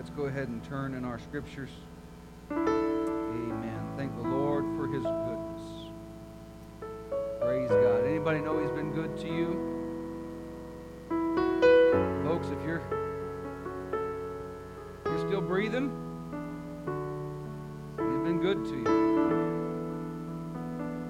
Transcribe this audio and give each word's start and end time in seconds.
Let's 0.00 0.08
go 0.16 0.22
ahead 0.22 0.48
and 0.48 0.64
turn 0.64 0.94
in 0.94 1.04
our 1.04 1.18
scriptures. 1.18 1.68
Amen. 2.50 3.92
Thank 3.98 4.16
the 4.16 4.22
Lord 4.22 4.64
for 4.74 4.86
his 4.86 5.02
goodness. 5.02 5.60
Praise 7.38 7.68
God. 7.68 8.06
Anybody 8.06 8.40
know 8.40 8.58
he's 8.62 8.70
been 8.70 8.92
good 8.92 9.14
to 9.18 9.26
you? 9.26 9.68
Folks, 12.24 12.46
if 12.46 12.64
you're 12.66 12.80
you're 15.04 15.18
still 15.18 15.42
breathing, 15.42 15.90
he's 17.98 18.20
been 18.24 18.40
good 18.40 18.64
to 18.64 18.76
you. 18.78 18.88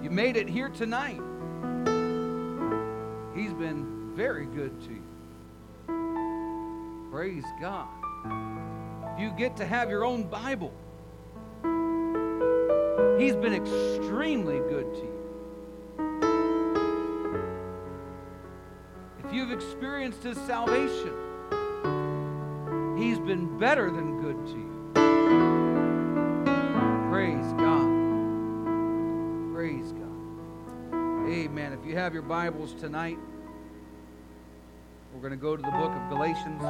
You 0.02 0.11
made 0.11 0.36
it 0.36 0.48
here 0.48 0.68
tonight. 0.68 1.20
He's 3.36 3.52
been 3.52 3.86
very 4.16 4.46
good 4.46 4.80
to 4.80 4.91
you. 4.91 5.04
Praise 7.12 7.45
God. 7.61 7.99
You 8.25 9.30
get 9.37 9.56
to 9.59 9.66
have 9.66 9.91
your 9.91 10.05
own 10.05 10.24
Bible, 10.24 10.73
He's 13.19 13.37
been 13.37 13.52
extremely 13.52 14.59
good 14.59 14.95
to 14.95 15.01
you. 15.01 15.20
If 19.25 19.33
you've 19.33 19.52
experienced 19.52 20.23
His 20.23 20.38
salvation, 20.38 21.12
He's 22.97 23.19
been 23.19 23.59
better 23.59 23.91
than 23.91 24.20
good 24.20 24.47
to 24.47 24.52
you. 24.52 24.70
Praise 27.11 27.52
God. 27.52 27.89
Praise 29.55 29.92
God. 29.92 31.28
Amen. 31.28 31.73
If 31.73 31.84
you 31.87 31.97
have 31.97 32.14
your 32.14 32.23
Bibles 32.23 32.73
tonight, 32.75 33.19
we're 35.12 35.20
going 35.20 35.33
to 35.33 35.37
go 35.37 35.56
to 35.56 35.62
the 35.62 35.70
book 35.70 35.92
of 35.92 36.09
Galatians, 36.09 36.62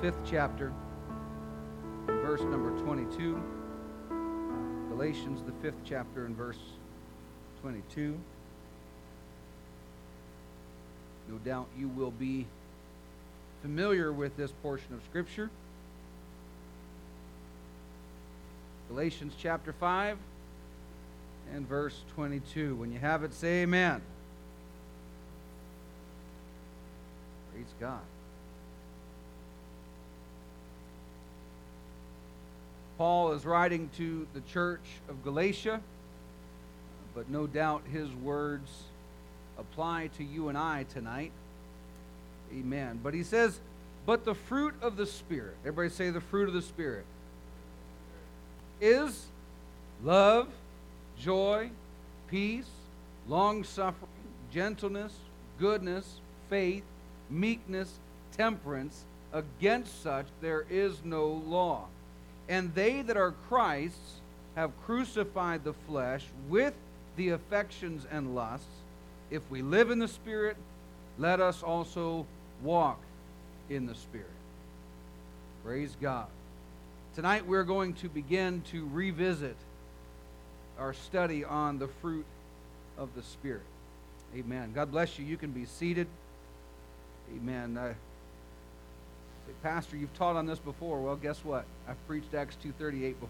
fifth 0.00 0.20
chapter, 0.24 0.72
verse 2.06 2.40
number 2.40 2.70
22. 2.84 3.42
Galatians, 4.88 5.42
the 5.42 5.52
fifth 5.60 5.78
chapter, 5.84 6.24
and 6.24 6.34
verse 6.34 6.58
22. 7.60 8.18
No 11.28 11.36
doubt 11.44 11.68
you 11.78 11.88
will 11.88 12.12
be 12.12 12.46
familiar 13.60 14.10
with 14.10 14.36
this 14.38 14.50
portion 14.62 14.94
of 14.94 15.02
Scripture. 15.04 15.50
Galatians 18.88 19.34
chapter 19.38 19.74
5 19.74 20.16
and 21.54 21.68
verse 21.68 22.02
22. 22.14 22.74
When 22.76 22.90
you 22.90 22.98
have 22.98 23.22
it, 23.22 23.34
say 23.34 23.62
amen. 23.62 24.00
Praise 27.52 27.74
God. 27.78 28.00
Paul 33.00 33.32
is 33.32 33.46
writing 33.46 33.88
to 33.96 34.26
the 34.34 34.42
church 34.42 34.84
of 35.08 35.24
Galatia, 35.24 35.80
but 37.14 37.30
no 37.30 37.46
doubt 37.46 37.80
his 37.90 38.12
words 38.12 38.70
apply 39.58 40.10
to 40.18 40.22
you 40.22 40.50
and 40.50 40.58
I 40.58 40.84
tonight. 40.92 41.32
Amen. 42.52 43.00
But 43.02 43.14
he 43.14 43.22
says, 43.22 43.58
but 44.04 44.26
the 44.26 44.34
fruit 44.34 44.74
of 44.82 44.98
the 44.98 45.06
Spirit, 45.06 45.56
everybody 45.64 45.88
say 45.88 46.10
the 46.10 46.20
fruit 46.20 46.46
of 46.46 46.52
the 46.52 46.60
Spirit, 46.60 47.06
is 48.82 49.28
love, 50.04 50.48
joy, 51.18 51.70
peace, 52.28 52.68
long 53.26 53.64
suffering, 53.64 54.10
gentleness, 54.52 55.14
goodness, 55.58 56.20
faith, 56.50 56.84
meekness, 57.30 57.94
temperance. 58.36 59.06
Against 59.32 60.02
such 60.02 60.26
there 60.42 60.66
is 60.68 61.02
no 61.02 61.42
law. 61.46 61.86
And 62.50 62.74
they 62.74 63.02
that 63.02 63.16
are 63.16 63.32
Christ's 63.48 64.20
have 64.56 64.72
crucified 64.84 65.62
the 65.62 65.72
flesh 65.72 66.26
with 66.48 66.74
the 67.16 67.30
affections 67.30 68.06
and 68.10 68.34
lusts. 68.34 68.66
If 69.30 69.42
we 69.50 69.62
live 69.62 69.90
in 69.90 70.00
the 70.00 70.08
Spirit, 70.08 70.56
let 71.16 71.40
us 71.40 71.62
also 71.62 72.26
walk 72.62 73.00
in 73.68 73.86
the 73.86 73.94
Spirit. 73.94 74.26
Praise 75.64 75.96
God. 76.00 76.26
Tonight 77.14 77.46
we're 77.46 77.62
going 77.62 77.94
to 77.94 78.08
begin 78.08 78.62
to 78.72 78.88
revisit 78.92 79.56
our 80.76 80.92
study 80.92 81.44
on 81.44 81.78
the 81.78 81.88
fruit 82.02 82.26
of 82.98 83.14
the 83.14 83.22
Spirit. 83.22 83.62
Amen. 84.36 84.72
God 84.74 84.90
bless 84.90 85.20
you. 85.20 85.24
You 85.24 85.36
can 85.36 85.52
be 85.52 85.66
seated. 85.66 86.08
Amen. 87.36 87.78
Uh, 87.78 87.94
Pastor, 89.62 89.96
you've 89.96 90.14
taught 90.14 90.36
on 90.36 90.46
this 90.46 90.58
before. 90.58 91.00
Well, 91.00 91.16
guess 91.16 91.44
what? 91.44 91.64
I've 91.88 92.06
preached 92.06 92.34
Acts 92.34 92.56
2.38 92.64 93.00
before. 93.20 93.28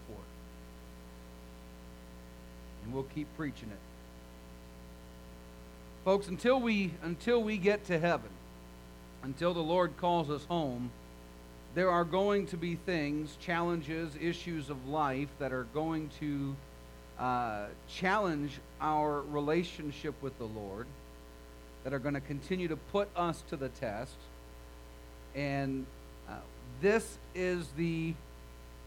And 2.83 2.93
we'll 2.93 3.03
keep 3.03 3.27
preaching 3.37 3.69
it. 3.69 3.79
Folks, 6.03 6.27
until 6.27 6.59
we, 6.59 6.91
until 7.03 7.43
we 7.43 7.57
get 7.57 7.85
to 7.85 7.99
heaven, 7.99 8.29
until 9.23 9.53
the 9.53 9.61
Lord 9.61 9.95
calls 9.97 10.29
us 10.31 10.43
home, 10.45 10.89
there 11.75 11.89
are 11.89 12.03
going 12.03 12.47
to 12.47 12.57
be 12.57 12.75
things, 12.75 13.37
challenges, 13.39 14.13
issues 14.19 14.69
of 14.69 14.89
life 14.89 15.29
that 15.39 15.53
are 15.53 15.67
going 15.73 16.09
to 16.19 16.55
uh, 17.19 17.65
challenge 17.87 18.59
our 18.81 19.21
relationship 19.21 20.15
with 20.21 20.37
the 20.37 20.45
Lord, 20.45 20.87
that 21.83 21.93
are 21.93 21.99
going 21.99 22.15
to 22.15 22.21
continue 22.21 22.67
to 22.67 22.75
put 22.75 23.07
us 23.15 23.43
to 23.49 23.55
the 23.55 23.69
test. 23.69 24.15
And 25.35 25.85
this 26.79 27.17
is 27.35 27.67
the, 27.77 28.13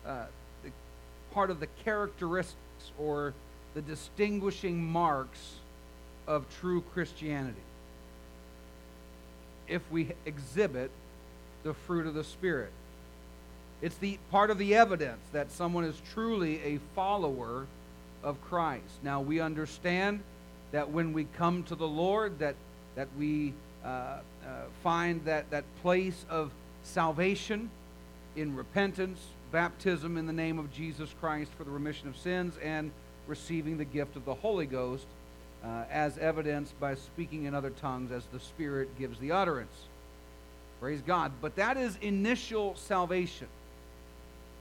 uh, 0.06 0.26
the 0.62 0.70
part 1.32 1.50
of 1.50 1.60
the 1.60 1.66
characteristics 1.84 2.56
or 2.98 3.34
the 3.74 3.82
distinguishing 3.82 4.82
marks 4.82 5.56
of 6.26 6.46
true 6.60 6.82
Christianity. 6.92 7.56
If 9.68 9.82
we 9.90 10.12
exhibit 10.26 10.90
the 11.62 11.74
fruit 11.74 12.06
of 12.06 12.14
the 12.14 12.24
Spirit, 12.24 12.72
it's 13.82 13.96
the 13.96 14.18
part 14.30 14.50
of 14.50 14.58
the 14.58 14.74
evidence 14.74 15.20
that 15.32 15.50
someone 15.50 15.84
is 15.84 16.00
truly 16.12 16.62
a 16.62 16.78
follower 16.94 17.66
of 18.22 18.40
Christ. 18.42 18.84
Now 19.02 19.20
we 19.20 19.40
understand 19.40 20.20
that 20.72 20.90
when 20.90 21.12
we 21.12 21.24
come 21.36 21.62
to 21.64 21.74
the 21.74 21.86
Lord, 21.86 22.38
that 22.38 22.54
that 22.96 23.08
we 23.18 23.52
uh, 23.84 23.88
uh, 23.88 24.20
find 24.82 25.24
that 25.24 25.50
that 25.50 25.64
place 25.82 26.24
of 26.30 26.50
salvation 26.84 27.70
in 28.36 28.54
repentance, 28.54 29.20
baptism 29.50 30.16
in 30.16 30.26
the 30.26 30.32
name 30.32 30.58
of 30.58 30.72
Jesus 30.72 31.12
Christ 31.20 31.50
for 31.56 31.64
the 31.64 31.70
remission 31.70 32.08
of 32.08 32.16
sins, 32.16 32.54
and 32.62 32.90
receiving 33.26 33.78
the 33.78 33.84
gift 33.84 34.16
of 34.16 34.24
the 34.24 34.34
Holy 34.34 34.66
Ghost, 34.66 35.06
uh, 35.64 35.84
as 35.90 36.18
evidenced 36.18 36.78
by 36.78 36.94
speaking 36.94 37.44
in 37.44 37.54
other 37.54 37.70
tongues 37.70 38.12
as 38.12 38.24
the 38.32 38.40
Spirit 38.40 38.96
gives 38.98 39.18
the 39.18 39.32
utterance. 39.32 39.74
Praise 40.80 41.00
God. 41.00 41.32
But 41.40 41.56
that 41.56 41.76
is 41.76 41.96
initial 42.02 42.76
salvation. 42.76 43.48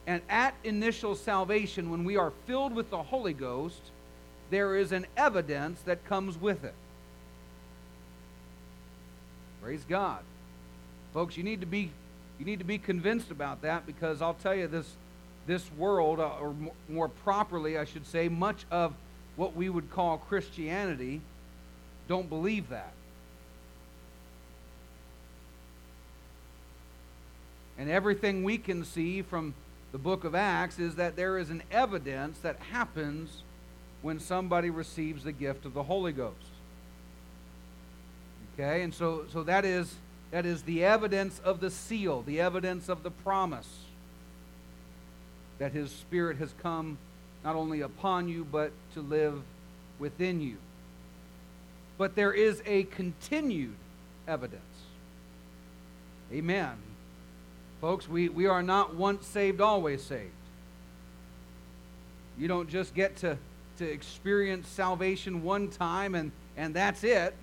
And 0.08 0.22
at 0.30 0.54
initial 0.64 1.16
salvation, 1.16 1.90
when 1.90 2.04
we 2.04 2.18
are 2.18 2.32
filled 2.46 2.74
with 2.74 2.90
the 2.90 3.04
Holy 3.04 3.34
Ghost, 3.34 3.82
there 4.50 4.78
is 4.78 4.92
an 4.92 5.06
evidence 5.18 5.82
that 5.82 6.06
comes 6.06 6.40
with 6.40 6.64
it. 6.64 6.76
Praise 9.62 9.84
God. 9.88 10.20
Folks, 11.14 11.38
you 11.38 11.44
need 11.44 11.62
to 11.62 11.66
be 11.66 11.92
you 12.44 12.52
need 12.52 12.60
to 12.60 12.66
be 12.66 12.78
convinced 12.78 13.32
about 13.32 13.62
that 13.62 13.86
because 13.86 14.22
I'll 14.22 14.34
tell 14.34 14.54
you 14.54 14.68
this 14.68 14.92
this 15.48 15.64
world 15.78 16.20
uh, 16.20 16.30
or 16.42 16.54
more 16.90 17.08
properly 17.08 17.78
I 17.78 17.86
should 17.86 18.06
say 18.06 18.28
much 18.28 18.66
of 18.70 18.94
what 19.38 19.56
we 19.56 19.70
would 19.70 19.90
call 19.90 20.18
Christianity 20.18 21.22
don't 22.10 22.28
believe 22.28 22.68
that. 22.68 22.92
And 27.78 27.90
everything 27.90 28.44
we 28.44 28.58
can 28.58 28.84
see 28.84 29.22
from 29.22 29.54
the 29.94 29.98
book 29.98 30.26
of 30.26 30.36
Acts 30.36 30.80
is 30.80 30.96
that 30.96 31.16
there 31.16 31.38
is 31.38 31.50
an 31.50 31.64
evidence 31.72 32.40
that 32.40 32.60
happens 32.72 33.44
when 34.02 34.20
somebody 34.20 34.70
receives 34.70 35.24
the 35.24 35.32
gift 35.32 35.64
of 35.64 35.74
the 35.74 35.84
Holy 35.84 36.12
Ghost. 36.12 36.36
Okay, 38.54 38.82
and 38.82 38.94
so, 38.94 39.24
so 39.32 39.44
that 39.44 39.64
is 39.64 39.96
that 40.34 40.48
is 40.48 40.64
the 40.64 40.84
evidence 40.84 41.40
of 41.46 41.60
the 41.60 41.70
seal, 41.70 42.24
the 42.24 42.42
evidence 42.42 42.90
of 42.90 43.04
the 43.04 43.12
promise 43.12 43.70
that 45.60 45.72
his 45.74 45.92
spirit 45.92 46.38
has 46.38 46.52
come 46.64 46.98
not 47.44 47.56
only 47.56 47.82
upon 47.82 48.28
you, 48.28 48.44
but 48.44 48.72
to 48.96 49.02
live 49.02 49.44
within 50.00 50.42
you. 50.42 50.58
But 52.00 52.16
there 52.16 52.34
is 52.34 52.64
a 52.66 52.86
continued 52.86 53.76
evidence. 54.28 54.64
Amen. 56.34 56.78
Folks, 57.80 58.10
we, 58.10 58.28
we 58.28 58.48
are 58.48 58.64
not 58.64 58.96
once 58.96 59.28
saved, 59.28 59.62
always 59.62 60.02
saved. 60.02 60.32
You 62.40 62.48
don't 62.48 62.70
just 62.70 62.96
get 62.96 63.18
to, 63.18 63.38
to 63.78 63.86
experience 63.86 64.68
salvation 64.68 65.44
one 65.44 65.68
time 65.68 66.16
and, 66.16 66.32
and 66.58 66.74
that's 66.74 67.04
it. 67.04 67.36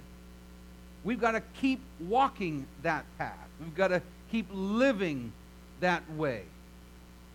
We've 1.02 1.20
got 1.20 1.32
to 1.32 1.42
keep 1.60 1.80
walking 1.98 2.66
that 2.82 3.04
path. 3.18 3.48
We've 3.58 3.74
got 3.74 3.88
to 3.88 4.02
keep 4.30 4.46
living 4.52 5.32
that 5.80 6.02
way. 6.12 6.42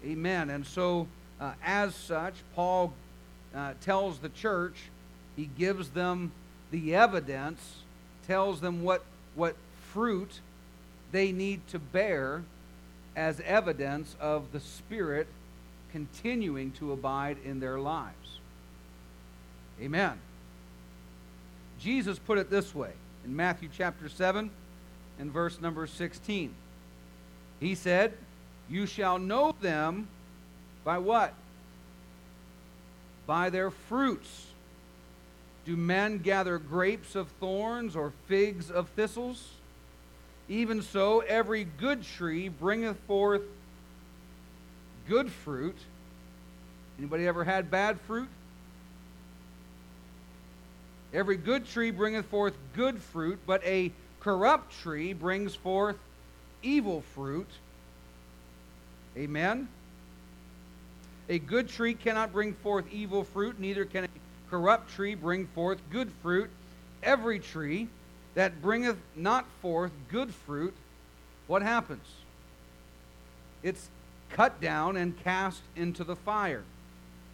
Amen. 0.03 0.49
And 0.49 0.65
so, 0.65 1.07
uh, 1.41 1.53
as 1.63 1.95
such, 1.95 2.35
Paul 2.55 2.93
uh, 3.55 3.73
tells 3.81 4.19
the 4.19 4.29
church, 4.29 4.75
he 5.35 5.49
gives 5.57 5.89
them 5.89 6.31
the 6.71 6.95
evidence, 6.95 7.77
tells 8.27 8.61
them 8.61 8.83
what, 8.83 9.03
what 9.33 9.55
fruit 9.91 10.39
they 11.11 11.31
need 11.31 11.65
to 11.69 11.79
bear 11.79 12.43
as 13.15 13.39
evidence 13.41 14.15
of 14.19 14.51
the 14.51 14.59
Spirit 14.59 15.27
continuing 15.91 16.71
to 16.73 16.91
abide 16.91 17.37
in 17.45 17.59
their 17.59 17.79
lives. 17.79 18.39
Amen. 19.81 20.19
Jesus 21.79 22.19
put 22.19 22.37
it 22.37 22.49
this 22.49 22.75
way 22.75 22.91
in 23.25 23.35
Matthew 23.35 23.69
chapter 23.75 24.07
7 24.07 24.51
and 25.19 25.31
verse 25.31 25.59
number 25.59 25.87
16. 25.87 26.53
He 27.59 27.75
said, 27.75 28.13
You 28.69 28.85
shall 28.85 29.17
know 29.17 29.55
them 29.59 30.07
by 30.83 30.99
what? 30.99 31.33
By 33.25 33.49
their 33.49 33.71
fruits. 33.71 34.47
Do 35.65 35.75
men 35.75 36.19
gather 36.19 36.59
grapes 36.59 37.15
of 37.15 37.27
thorns 37.39 37.95
or 37.95 38.13
figs 38.27 38.69
of 38.69 38.89
thistles? 38.89 39.49
Even 40.47 40.83
so, 40.83 41.21
every 41.21 41.63
good 41.63 42.03
tree 42.03 42.49
bringeth 42.49 42.99
forth 43.07 43.41
good 45.09 45.31
fruit. 45.31 45.77
Anybody 46.99 47.27
ever 47.27 47.43
had 47.43 47.71
bad 47.71 47.99
fruit? 48.01 48.29
Every 51.15 51.37
good 51.37 51.65
tree 51.65 51.91
bringeth 51.91 52.25
forth 52.25 52.55
good 52.75 53.01
fruit, 53.01 53.39
but 53.47 53.63
a 53.63 53.93
corrupt 54.19 54.77
tree 54.81 55.13
brings 55.13 55.55
forth 55.55 55.95
evil 56.61 57.03
fruit. 57.13 57.47
Amen. 59.15 59.69
A 61.29 61.39
good 61.39 61.69
tree 61.69 61.93
cannot 61.93 62.33
bring 62.33 62.53
forth 62.53 62.85
evil 62.91 63.23
fruit, 63.23 63.61
neither 63.61 63.85
can 63.85 64.03
a 64.03 64.07
corrupt 64.49 64.91
tree 64.91 65.15
bring 65.15 65.47
forth 65.47 65.79
good 65.89 66.11
fruit. 66.21 66.49
Every 67.01 67.39
tree 67.39 67.87
that 68.33 68.61
bringeth 68.61 68.97
not 69.15 69.45
forth 69.61 69.91
good 70.11 70.33
fruit, 70.33 70.73
what 71.47 71.61
happens? 71.61 72.05
It's 73.63 73.87
cut 74.31 74.59
down 74.59 74.97
and 74.97 75.17
cast 75.23 75.61
into 75.77 76.03
the 76.03 76.17
fire. 76.17 76.63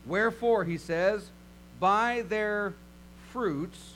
Wherefore, 0.06 0.66
he 0.66 0.78
says, 0.78 1.32
by 1.80 2.24
their 2.30 2.74
fruits 3.32 3.94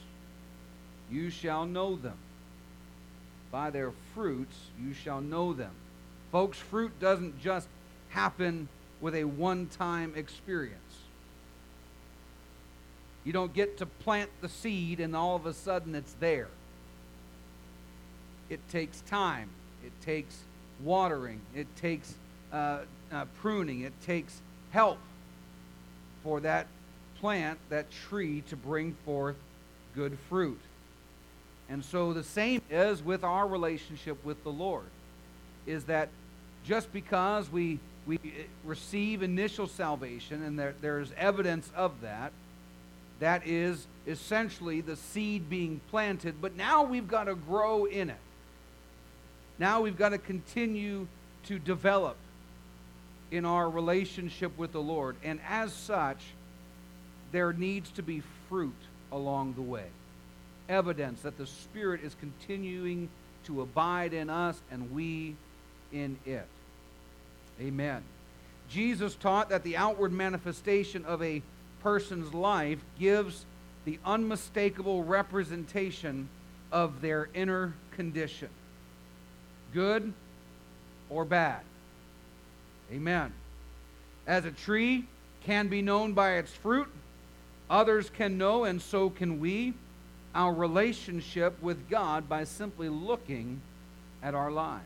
you 1.12 1.30
shall 1.30 1.66
know 1.66 1.96
them. 1.96 2.18
By 3.52 3.70
their 3.70 3.92
fruits 4.14 4.56
you 4.82 4.94
shall 4.94 5.22
know 5.22 5.54
them. 5.54 5.72
Folks, 6.32 6.58
fruit 6.58 7.00
doesn't 7.00 7.42
just 7.42 7.68
happen 8.10 8.68
with 9.02 9.16
a 9.16 9.24
one 9.24 9.68
time 9.68 10.14
experience. 10.16 10.80
You 13.24 13.34
don't 13.34 13.54
get 13.54 13.78
to 13.80 13.86
plant 13.86 14.30
the 14.42 14.50
seed 14.50 15.00
and 15.00 15.16
all 15.16 15.36
of 15.36 15.46
a 15.46 15.54
sudden 15.54 15.96
it's 15.96 16.14
there. 16.20 16.48
It 18.50 18.60
takes 18.70 19.02
time, 19.02 19.50
it 19.84 19.92
takes 20.02 20.38
watering, 20.84 21.42
it 21.56 21.68
takes 21.76 22.14
uh, 22.54 22.80
uh, 23.12 23.26
pruning, 23.42 23.82
it 23.82 23.94
takes 24.06 24.40
help 24.70 25.00
for 26.24 26.40
that 26.42 26.68
plant, 27.20 27.60
that 27.70 27.88
tree, 28.10 28.42
to 28.50 28.56
bring 28.56 28.96
forth 29.06 29.36
good 29.96 30.18
fruit. 30.30 30.60
And 31.70 31.84
so 31.84 32.14
the 32.14 32.24
same 32.24 32.62
is 32.70 33.02
with 33.02 33.24
our 33.24 33.48
relationship 33.48 34.24
with 34.24 34.44
the 34.44 34.52
Lord, 34.52 34.86
is 35.66 35.86
that 35.86 36.10
just 36.64 36.92
because 36.94 37.52
we, 37.52 37.80
we 38.06 38.18
eh, 38.18 38.44
receive 38.64 39.24
initial 39.24 39.68
salvation 39.68 40.44
and 40.44 40.60
there, 40.60 40.76
there's 40.82 41.12
evidence 41.18 41.72
of 41.76 42.02
that, 42.02 42.32
that 43.20 43.48
is 43.48 43.88
essentially 44.06 44.82
the 44.82 44.96
seed 44.96 45.50
being 45.50 45.80
planted, 45.90 46.36
but 46.42 46.56
now 46.56 46.84
we've 46.84 47.08
got 47.08 47.26
to 47.26 47.36
grow 47.36 47.86
in 47.86 48.10
it. 48.10 48.18
Now 49.58 49.82
we've 49.82 49.98
got 49.98 50.10
to 50.10 50.18
continue 50.18 51.08
to 51.46 51.58
develop 51.60 52.18
in 53.32 53.46
our 53.46 53.70
relationship 53.70 54.56
with 54.58 54.72
the 54.72 54.82
Lord. 54.82 55.16
And 55.24 55.40
as 55.48 55.74
such, 55.74 56.20
there 57.32 57.54
needs 57.54 57.90
to 57.92 58.04
be 58.04 58.22
fruit 58.50 58.76
along 59.12 59.54
the 59.54 59.62
way. 59.62 59.88
Evidence 60.70 61.22
that 61.22 61.38
the 61.38 61.48
Spirit 61.48 62.02
is 62.04 62.16
continuing 62.20 63.10
to 63.46 63.62
abide 63.62 64.14
in 64.14 64.30
us 64.30 64.60
and 64.72 64.92
we 64.92 65.36
in 65.92 66.18
it. 66.26 66.48
Amen. 67.62 68.04
Jesus 68.70 69.16
taught 69.16 69.50
that 69.50 69.64
the 69.64 69.78
outward 69.78 70.12
manifestation 70.12 71.06
of 71.06 71.22
a 71.22 71.42
person's 71.82 72.34
life 72.34 72.80
gives 73.00 73.46
the 73.86 74.00
unmistakable 74.04 75.04
representation 75.04 76.28
of 76.72 77.02
their 77.02 77.30
inner 77.36 77.74
condition 77.92 78.50
good 79.76 80.14
or 81.10 81.26
bad. 81.26 81.60
Amen. 82.92 83.34
As 84.26 84.46
a 84.46 84.52
tree 84.52 85.06
can 85.44 85.68
be 85.68 85.82
known 85.82 86.14
by 86.14 86.38
its 86.38 86.52
fruit, 86.52 86.88
others 87.70 88.10
can 88.10 88.38
know, 88.38 88.64
and 88.64 88.82
so 88.82 89.10
can 89.10 89.40
we, 89.40 89.74
our 90.34 90.54
relationship 90.54 91.62
with 91.62 91.90
God 91.90 92.28
by 92.28 92.44
simply 92.44 92.90
looking 92.90 93.62
at 94.22 94.36
our 94.36 94.52
lives. 94.52 94.84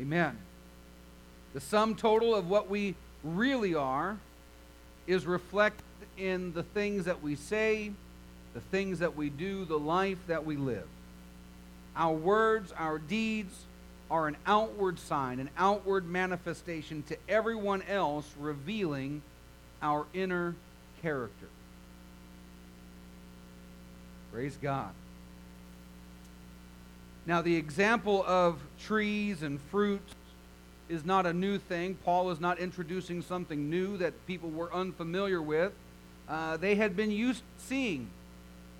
Amen. 0.00 0.38
The 1.54 1.60
sum 1.60 1.96
total 1.96 2.34
of 2.34 2.48
what 2.48 2.70
we 2.70 2.94
really 3.24 3.74
are 3.74 4.16
is 5.06 5.26
reflected 5.26 5.84
in 6.16 6.52
the 6.52 6.62
things 6.62 7.06
that 7.06 7.22
we 7.22 7.34
say, 7.34 7.90
the 8.54 8.60
things 8.60 9.00
that 9.00 9.16
we 9.16 9.30
do, 9.30 9.64
the 9.64 9.78
life 9.78 10.18
that 10.28 10.44
we 10.44 10.56
live. 10.56 10.86
Our 11.96 12.14
words, 12.14 12.72
our 12.72 12.98
deeds 12.98 13.64
are 14.10 14.28
an 14.28 14.36
outward 14.46 14.98
sign, 14.98 15.40
an 15.40 15.50
outward 15.56 16.06
manifestation 16.06 17.02
to 17.08 17.16
everyone 17.28 17.82
else, 17.82 18.30
revealing 18.38 19.22
our 19.82 20.06
inner 20.14 20.54
character. 21.02 21.46
Praise 24.32 24.56
God. 24.60 24.90
Now, 27.26 27.42
the 27.42 27.56
example 27.56 28.24
of 28.26 28.58
trees 28.80 29.42
and 29.42 29.60
fruits 29.70 30.14
is 30.88 31.04
not 31.04 31.26
a 31.26 31.32
new 31.32 31.58
thing. 31.58 31.96
Paul 32.04 32.30
is 32.30 32.40
not 32.40 32.58
introducing 32.58 33.20
something 33.22 33.68
new 33.68 33.98
that 33.98 34.26
people 34.26 34.50
were 34.50 34.72
unfamiliar 34.72 35.42
with. 35.42 35.72
Uh, 36.28 36.56
they 36.56 36.74
had 36.74 36.96
been 36.96 37.10
used 37.10 37.42
seeing, 37.58 38.08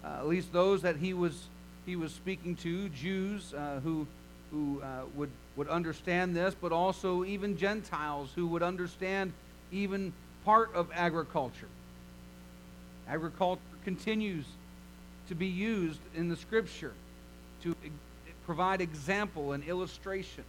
uh, 0.04 0.18
at 0.18 0.26
least 0.26 0.52
those 0.52 0.82
that 0.82 0.96
he 0.96 1.12
was 1.12 1.48
he 1.88 1.96
was 1.96 2.12
speaking 2.12 2.54
to, 2.56 2.90
Jews 2.90 3.54
uh, 3.54 3.80
who, 3.82 4.06
who 4.50 4.82
uh, 4.82 5.04
would, 5.14 5.30
would 5.56 5.68
understand 5.68 6.36
this, 6.36 6.54
but 6.60 6.70
also 6.70 7.24
even 7.24 7.56
Gentiles 7.56 8.28
who 8.34 8.46
would 8.48 8.62
understand 8.62 9.32
even 9.72 10.12
part 10.48 10.74
of 10.74 10.88
agriculture. 10.94 11.68
Agriculture 13.06 13.60
continues 13.84 14.46
to 15.28 15.34
be 15.34 15.46
used 15.46 16.00
in 16.14 16.30
the 16.30 16.36
scripture 16.36 16.94
to 17.62 17.76
provide 18.46 18.80
example 18.80 19.52
and 19.52 19.62
illustration 19.62 20.44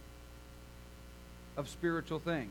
of 1.58 1.68
spiritual 1.68 2.18
things. 2.18 2.50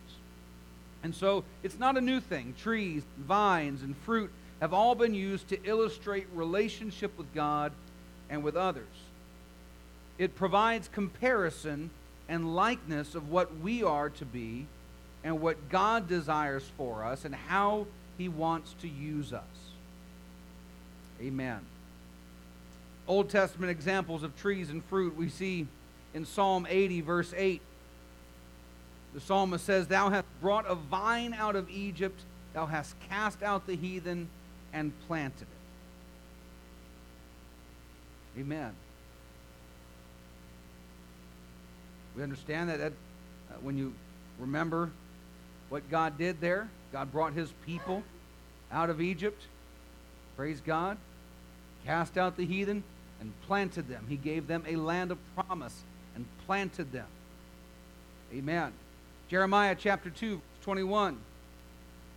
And 1.01 1.15
so 1.15 1.43
it's 1.63 1.79
not 1.79 1.97
a 1.97 2.01
new 2.01 2.19
thing. 2.19 2.53
Trees, 2.61 3.01
vines, 3.17 3.81
and 3.81 3.97
fruit 3.97 4.29
have 4.61 4.71
all 4.71 4.93
been 4.93 5.15
used 5.15 5.47
to 5.47 5.57
illustrate 5.63 6.27
relationship 6.35 7.17
with 7.17 7.33
God 7.33 7.71
and 8.29 8.43
with 8.43 8.55
others. 8.55 8.85
It 10.19 10.35
provides 10.35 10.87
comparison 10.87 11.89
and 12.27 12.55
likeness 12.55 13.15
of 13.15 13.31
what 13.31 13.57
we 13.57 13.81
are 13.81 14.11
to 14.11 14.25
be 14.25 14.67
and 15.23 15.41
what 15.41 15.69
God 15.69 16.07
desires 16.07 16.63
for 16.77 17.03
us 17.03 17.25
and 17.25 17.35
how 17.35 17.87
he 18.17 18.29
wants 18.29 18.75
to 18.81 18.87
use 18.87 19.33
us. 19.33 19.43
Amen. 21.21 21.59
Old 23.07 23.29
Testament 23.29 23.71
examples 23.71 24.23
of 24.23 24.37
trees 24.37 24.69
and 24.69 24.83
fruit 24.85 25.15
we 25.15 25.29
see 25.29 25.67
in 26.13 26.25
Psalm 26.25 26.67
80, 26.69 27.01
verse 27.01 27.33
8. 27.35 27.61
The 29.13 29.19
psalmist 29.19 29.65
says, 29.65 29.87
Thou 29.87 30.09
hast 30.09 30.25
brought 30.41 30.69
a 30.69 30.75
vine 30.75 31.33
out 31.33 31.55
of 31.55 31.69
Egypt, 31.69 32.21
thou 32.53 32.67
hast 32.67 32.95
cast 33.09 33.41
out 33.41 33.65
the 33.65 33.75
heathen 33.75 34.29
and 34.71 34.93
planted 35.07 35.47
it. 38.35 38.41
Amen. 38.41 38.73
We 42.15 42.23
understand 42.23 42.69
that, 42.69 42.77
that 42.79 42.93
uh, 43.51 43.55
when 43.61 43.77
you 43.77 43.93
remember 44.37 44.91
what 45.69 45.89
God 45.89 46.17
did 46.17 46.41
there, 46.41 46.67
God 46.91 47.11
brought 47.11 47.33
his 47.33 47.53
people 47.65 48.03
out 48.71 48.89
of 48.89 49.01
Egypt. 49.01 49.43
Praise 50.35 50.61
God. 50.61 50.97
Cast 51.85 52.17
out 52.17 52.37
the 52.37 52.45
heathen 52.45 52.83
and 53.21 53.31
planted 53.47 53.87
them. 53.87 54.05
He 54.09 54.15
gave 54.15 54.47
them 54.47 54.63
a 54.67 54.75
land 54.75 55.11
of 55.11 55.17
promise 55.35 55.83
and 56.15 56.25
planted 56.45 56.91
them. 56.91 57.07
Amen. 58.33 58.73
Jeremiah 59.27 59.75
chapter 59.77 60.09
2, 60.09 60.41
21. 60.61 61.17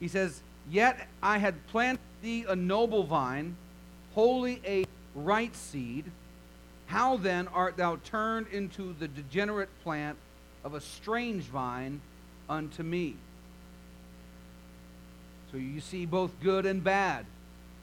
He 0.00 0.08
says, 0.08 0.40
Yet 0.70 1.08
I 1.22 1.38
had 1.38 1.66
planted 1.68 2.00
thee 2.22 2.44
a 2.48 2.56
noble 2.56 3.04
vine, 3.04 3.56
wholly 4.14 4.60
a 4.64 4.84
right 5.14 5.54
seed. 5.54 6.04
How 6.86 7.16
then 7.16 7.48
art 7.48 7.76
thou 7.76 7.96
turned 7.96 8.48
into 8.48 8.94
the 8.98 9.08
degenerate 9.08 9.70
plant 9.82 10.18
of 10.64 10.74
a 10.74 10.80
strange 10.80 11.44
vine 11.44 12.00
unto 12.48 12.82
me? 12.82 13.16
So 15.52 15.58
you 15.58 15.80
see 15.80 16.06
both 16.06 16.32
good 16.42 16.64
and 16.64 16.82
bad 16.82 17.26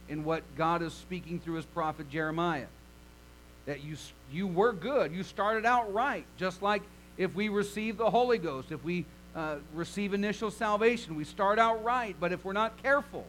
in 0.10 0.24
what 0.24 0.44
God 0.58 0.82
is 0.82 0.92
speaking 0.92 1.40
through 1.40 1.56
his 1.56 1.66
prophet 1.66 2.10
Jeremiah. 2.10 2.66
That 3.68 3.84
you, 3.84 3.96
you 4.32 4.48
were 4.48 4.74
good. 4.74 5.14
You 5.14 5.22
started 5.22 5.66
out 5.66 5.94
right, 5.94 6.26
just 6.38 6.64
like 6.64 6.82
if 7.18 7.36
we 7.36 7.50
receive 7.50 7.98
the 7.98 8.10
Holy 8.10 8.40
Ghost, 8.40 8.72
if 8.72 8.84
we 8.84 9.06
uh, 9.36 9.58
receive 9.76 10.16
initial 10.16 10.50
salvation, 10.50 11.16
we 11.16 11.24
start 11.24 11.60
out 11.60 11.84
right. 11.84 12.16
But 12.20 12.32
if 12.32 12.44
we're 12.44 12.54
not 12.54 12.82
careful, 12.82 13.28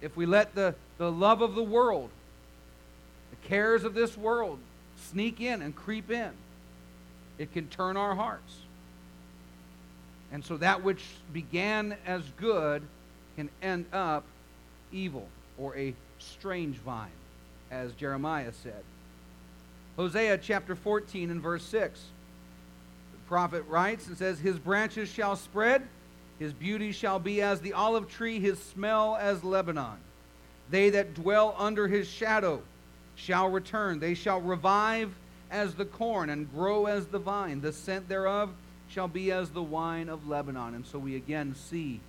if 0.00 0.16
we 0.16 0.24
let 0.24 0.54
the, 0.54 0.76
the 0.98 1.10
love 1.10 1.42
of 1.42 1.56
the 1.56 1.62
world, 1.62 2.10
the 3.30 3.48
cares 3.48 3.82
of 3.82 3.94
this 3.94 4.16
world 4.16 4.60
sneak 5.10 5.40
in 5.40 5.60
and 5.60 5.74
creep 5.74 6.08
in, 6.08 6.30
it 7.38 7.52
can 7.52 7.66
turn 7.66 7.96
our 7.96 8.14
hearts. 8.14 8.58
And 10.32 10.44
so 10.44 10.56
that 10.58 10.82
which 10.82 11.04
began 11.32 11.96
as 12.06 12.22
good 12.36 12.82
can 13.36 13.48
end 13.62 13.86
up 13.92 14.24
evil 14.92 15.28
or 15.56 15.76
a 15.76 15.94
strange 16.18 16.76
vine, 16.76 17.08
as 17.70 17.92
Jeremiah 17.94 18.52
said. 18.52 18.82
Hosea 19.96 20.38
chapter 20.38 20.74
14 20.74 21.30
and 21.30 21.40
verse 21.40 21.64
6. 21.64 22.00
The 23.12 23.28
prophet 23.28 23.64
writes 23.68 24.06
and 24.06 24.16
says, 24.16 24.38
His 24.38 24.58
branches 24.58 25.08
shall 25.08 25.36
spread, 25.36 25.82
his 26.38 26.52
beauty 26.52 26.92
shall 26.92 27.18
be 27.18 27.42
as 27.42 27.60
the 27.60 27.72
olive 27.72 28.08
tree, 28.08 28.38
his 28.38 28.62
smell 28.62 29.16
as 29.16 29.42
Lebanon. 29.42 29.98
They 30.70 30.90
that 30.90 31.14
dwell 31.14 31.54
under 31.58 31.88
his 31.88 32.06
shadow 32.06 32.62
shall 33.16 33.48
return. 33.48 33.98
They 33.98 34.14
shall 34.14 34.40
revive 34.40 35.12
as 35.50 35.74
the 35.74 35.84
corn 35.84 36.30
and 36.30 36.52
grow 36.52 36.86
as 36.86 37.06
the 37.06 37.18
vine. 37.18 37.60
The 37.60 37.72
scent 37.72 38.08
thereof 38.08 38.50
shall 38.88 39.08
be 39.08 39.30
as 39.32 39.50
the 39.50 39.62
wine 39.62 40.08
of 40.08 40.28
Lebanon. 40.28 40.74
And 40.74 40.86
so 40.86 40.98
we 40.98 41.16
again 41.16 41.54
see 41.54 42.00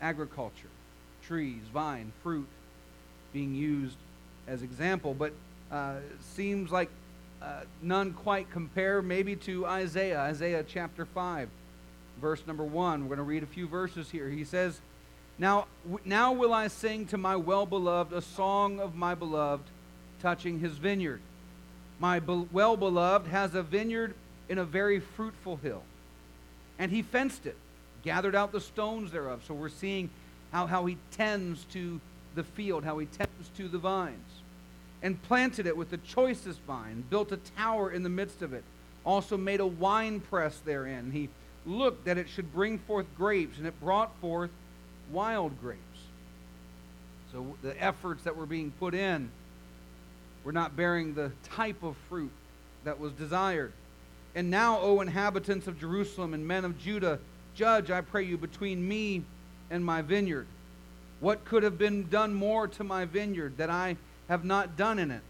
agriculture, 0.00 0.68
trees, 1.22 1.62
vine, 1.72 2.12
fruit 2.22 2.48
being 3.32 3.54
used 3.54 3.96
as 4.46 4.62
example, 4.62 5.14
but 5.14 5.32
uh, 5.70 5.96
seems 6.34 6.70
like 6.70 6.90
uh, 7.40 7.60
none 7.80 8.12
quite 8.12 8.50
compare 8.50 9.00
maybe 9.02 9.36
to 9.36 9.64
Isaiah, 9.66 10.20
Isaiah 10.20 10.64
chapter 10.66 11.04
5, 11.06 11.48
verse 12.20 12.46
number 12.46 12.64
1. 12.64 13.02
We're 13.02 13.08
going 13.08 13.18
to 13.18 13.22
read 13.24 13.42
a 13.42 13.46
few 13.46 13.66
verses 13.66 14.10
here. 14.10 14.28
He 14.28 14.44
says, 14.44 14.80
now, 15.38 15.66
now 16.04 16.32
will 16.32 16.52
I 16.52 16.68
sing 16.68 17.06
to 17.06 17.18
my 17.18 17.36
well 17.36 17.66
beloved 17.66 18.12
a 18.12 18.20
song 18.20 18.80
of 18.80 18.94
my 18.94 19.14
beloved 19.14 19.64
touching 20.20 20.60
his 20.60 20.72
vineyard. 20.72 21.20
My 21.98 22.20
be- 22.20 22.48
well 22.52 22.76
beloved 22.76 23.28
has 23.28 23.54
a 23.54 23.62
vineyard 23.62 24.14
in 24.52 24.58
a 24.58 24.64
very 24.66 25.00
fruitful 25.00 25.56
hill. 25.56 25.82
And 26.78 26.92
he 26.92 27.00
fenced 27.00 27.46
it, 27.46 27.56
gathered 28.04 28.34
out 28.34 28.52
the 28.52 28.60
stones 28.60 29.10
thereof. 29.10 29.42
So 29.48 29.54
we're 29.54 29.70
seeing 29.70 30.10
how, 30.52 30.66
how 30.66 30.84
he 30.84 30.98
tends 31.10 31.64
to 31.72 31.98
the 32.34 32.44
field, 32.44 32.84
how 32.84 32.98
he 32.98 33.06
tends 33.06 33.48
to 33.56 33.66
the 33.66 33.78
vines. 33.78 34.28
And 35.02 35.20
planted 35.22 35.66
it 35.66 35.74
with 35.74 35.88
the 35.88 35.96
choicest 35.96 36.60
vine, 36.66 37.02
built 37.08 37.32
a 37.32 37.38
tower 37.38 37.90
in 37.90 38.02
the 38.02 38.10
midst 38.10 38.42
of 38.42 38.52
it, 38.52 38.62
also 39.06 39.38
made 39.38 39.60
a 39.60 39.66
wine 39.66 40.20
press 40.20 40.58
therein. 40.58 41.12
He 41.12 41.30
looked 41.64 42.04
that 42.04 42.18
it 42.18 42.28
should 42.28 42.52
bring 42.52 42.78
forth 42.78 43.06
grapes, 43.16 43.56
and 43.56 43.66
it 43.66 43.80
brought 43.80 44.14
forth 44.20 44.50
wild 45.10 45.58
grapes. 45.62 45.80
So 47.32 47.56
the 47.62 47.82
efforts 47.82 48.24
that 48.24 48.36
were 48.36 48.44
being 48.44 48.70
put 48.78 48.92
in 48.92 49.30
were 50.44 50.52
not 50.52 50.76
bearing 50.76 51.14
the 51.14 51.32
type 51.42 51.82
of 51.82 51.96
fruit 52.10 52.32
that 52.84 53.00
was 53.00 53.12
desired. 53.12 53.72
And 54.34 54.50
now, 54.50 54.80
O 54.80 55.00
inhabitants 55.00 55.66
of 55.66 55.78
Jerusalem 55.78 56.32
and 56.32 56.46
men 56.46 56.64
of 56.64 56.78
Judah, 56.78 57.18
judge, 57.54 57.90
I 57.90 58.00
pray 58.00 58.24
you, 58.24 58.38
between 58.38 58.86
me 58.86 59.22
and 59.70 59.84
my 59.84 60.00
vineyard. 60.00 60.46
What 61.20 61.44
could 61.44 61.62
have 61.62 61.78
been 61.78 62.08
done 62.08 62.32
more 62.32 62.66
to 62.68 62.84
my 62.84 63.04
vineyard 63.04 63.58
that 63.58 63.70
I 63.70 63.96
have 64.28 64.44
not 64.44 64.76
done 64.76 64.98
in 64.98 65.10
it? 65.10 65.20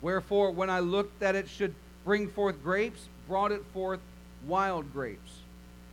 Wherefore, 0.00 0.50
when 0.50 0.70
I 0.70 0.80
looked 0.80 1.20
that 1.20 1.34
it 1.34 1.48
should 1.48 1.74
bring 2.04 2.28
forth 2.28 2.62
grapes, 2.62 3.08
brought 3.28 3.52
it 3.52 3.64
forth 3.72 4.00
wild 4.46 4.92
grapes. 4.92 5.30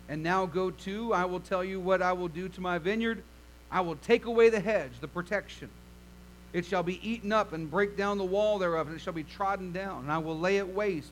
And 0.08 0.24
now 0.24 0.46
go 0.46 0.72
to, 0.72 1.14
I 1.14 1.26
will 1.26 1.42
tell 1.42 1.64
you 1.64 1.80
what 1.80 2.02
I 2.02 2.14
will 2.14 2.30
do 2.30 2.50
to 2.50 2.62
my 2.62 2.78
vineyard. 2.80 3.22
I 3.70 3.82
will 3.82 3.98
take 3.98 4.26
away 4.26 4.50
the 4.50 4.60
hedge, 4.60 4.94
the 5.02 5.08
protection. 5.08 5.70
It 6.54 6.66
shall 6.66 6.82
be 6.82 7.08
eaten 7.08 7.32
up 7.32 7.54
and 7.54 7.70
break 7.70 7.96
down 7.96 8.18
the 8.18 8.24
wall 8.24 8.58
thereof, 8.58 8.88
and 8.88 8.96
it 8.96 9.00
shall 9.00 9.14
be 9.14 9.24
trodden 9.24 9.72
down, 9.72 10.04
and 10.04 10.12
I 10.12 10.18
will 10.18 10.40
lay 10.40 10.58
it 10.58 10.68
waste 10.68 11.12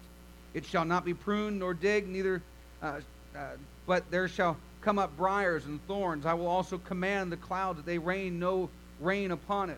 it 0.58 0.66
shall 0.66 0.86
not 0.86 1.06
be 1.06 1.14
pruned 1.14 1.60
nor 1.60 1.76
digged, 1.76 2.10
neither, 2.10 2.42
uh, 2.82 3.00
uh, 3.36 3.40
but 3.86 4.10
there 4.10 4.28
shall 4.28 4.58
come 4.82 4.98
up 4.98 5.16
briars 5.16 5.66
and 5.66 5.80
thorns. 5.86 6.26
I 6.26 6.34
will 6.34 6.48
also 6.48 6.80
command 6.80 7.32
the 7.32 7.38
clouds 7.38 7.78
that 7.78 7.86
they 7.86 8.00
rain 8.00 8.40
no 8.40 8.68
rain 9.00 9.30
upon 9.30 9.70
it. 9.70 9.78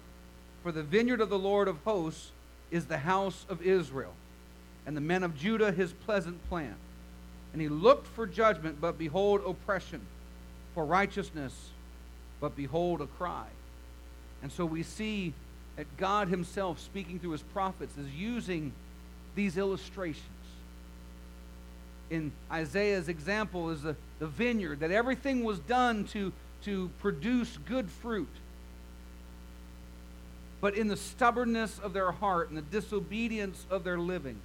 For 0.64 0.72
the 0.72 0.82
vineyard 0.82 1.20
of 1.20 1.30
the 1.30 1.38
Lord 1.38 1.68
of 1.68 1.76
hosts 1.84 2.32
is 2.72 2.86
the 2.86 2.98
house 2.98 3.46
of 3.50 3.62
Israel, 3.62 4.14
and 4.86 4.96
the 4.96 5.02
men 5.02 5.24
of 5.24 5.38
Judah 5.38 5.74
his 5.74 5.92
pleasant 5.92 6.48
plant. 6.48 6.78
And 7.52 7.62
he 7.62 7.68
looked 7.68 8.08
for 8.08 8.26
judgment, 8.26 8.80
but 8.80 8.98
behold 8.98 9.42
oppression, 9.46 10.00
for 10.74 10.86
righteousness, 10.86 11.72
but 12.40 12.56
behold 12.56 13.02
a 13.02 13.08
cry. 13.08 13.48
And 14.42 14.50
so 14.50 14.66
we 14.66 14.84
see 14.84 15.34
that 15.76 15.98
God 15.98 16.30
himself, 16.30 16.80
speaking 16.80 17.20
through 17.20 17.32
his 17.32 17.42
prophets, 17.42 17.98
is 17.98 18.10
using 18.14 18.72
these 19.36 19.58
illustrations 19.58 20.24
in 22.10 22.32
Isaiah's 22.52 23.10
example 23.10 23.70
is 23.70 23.84
the, 23.84 23.96
the 24.20 24.28
vineyard, 24.28 24.80
that 24.80 24.92
everything 24.92 25.44
was 25.44 25.60
done 25.60 26.06
to, 26.06 26.34
to 26.64 26.90
produce 27.00 27.58
good 27.66 27.90
fruit. 27.90 28.30
But 30.62 30.76
in 30.76 30.88
the 30.88 30.98
stubbornness 30.98 31.80
of 31.80 31.94
their 31.94 32.12
heart 32.12 32.50
and 32.50 32.58
the 32.58 32.64
disobedience 32.64 33.66
of 33.70 33.84
their 33.84 33.98
living, 33.98 34.40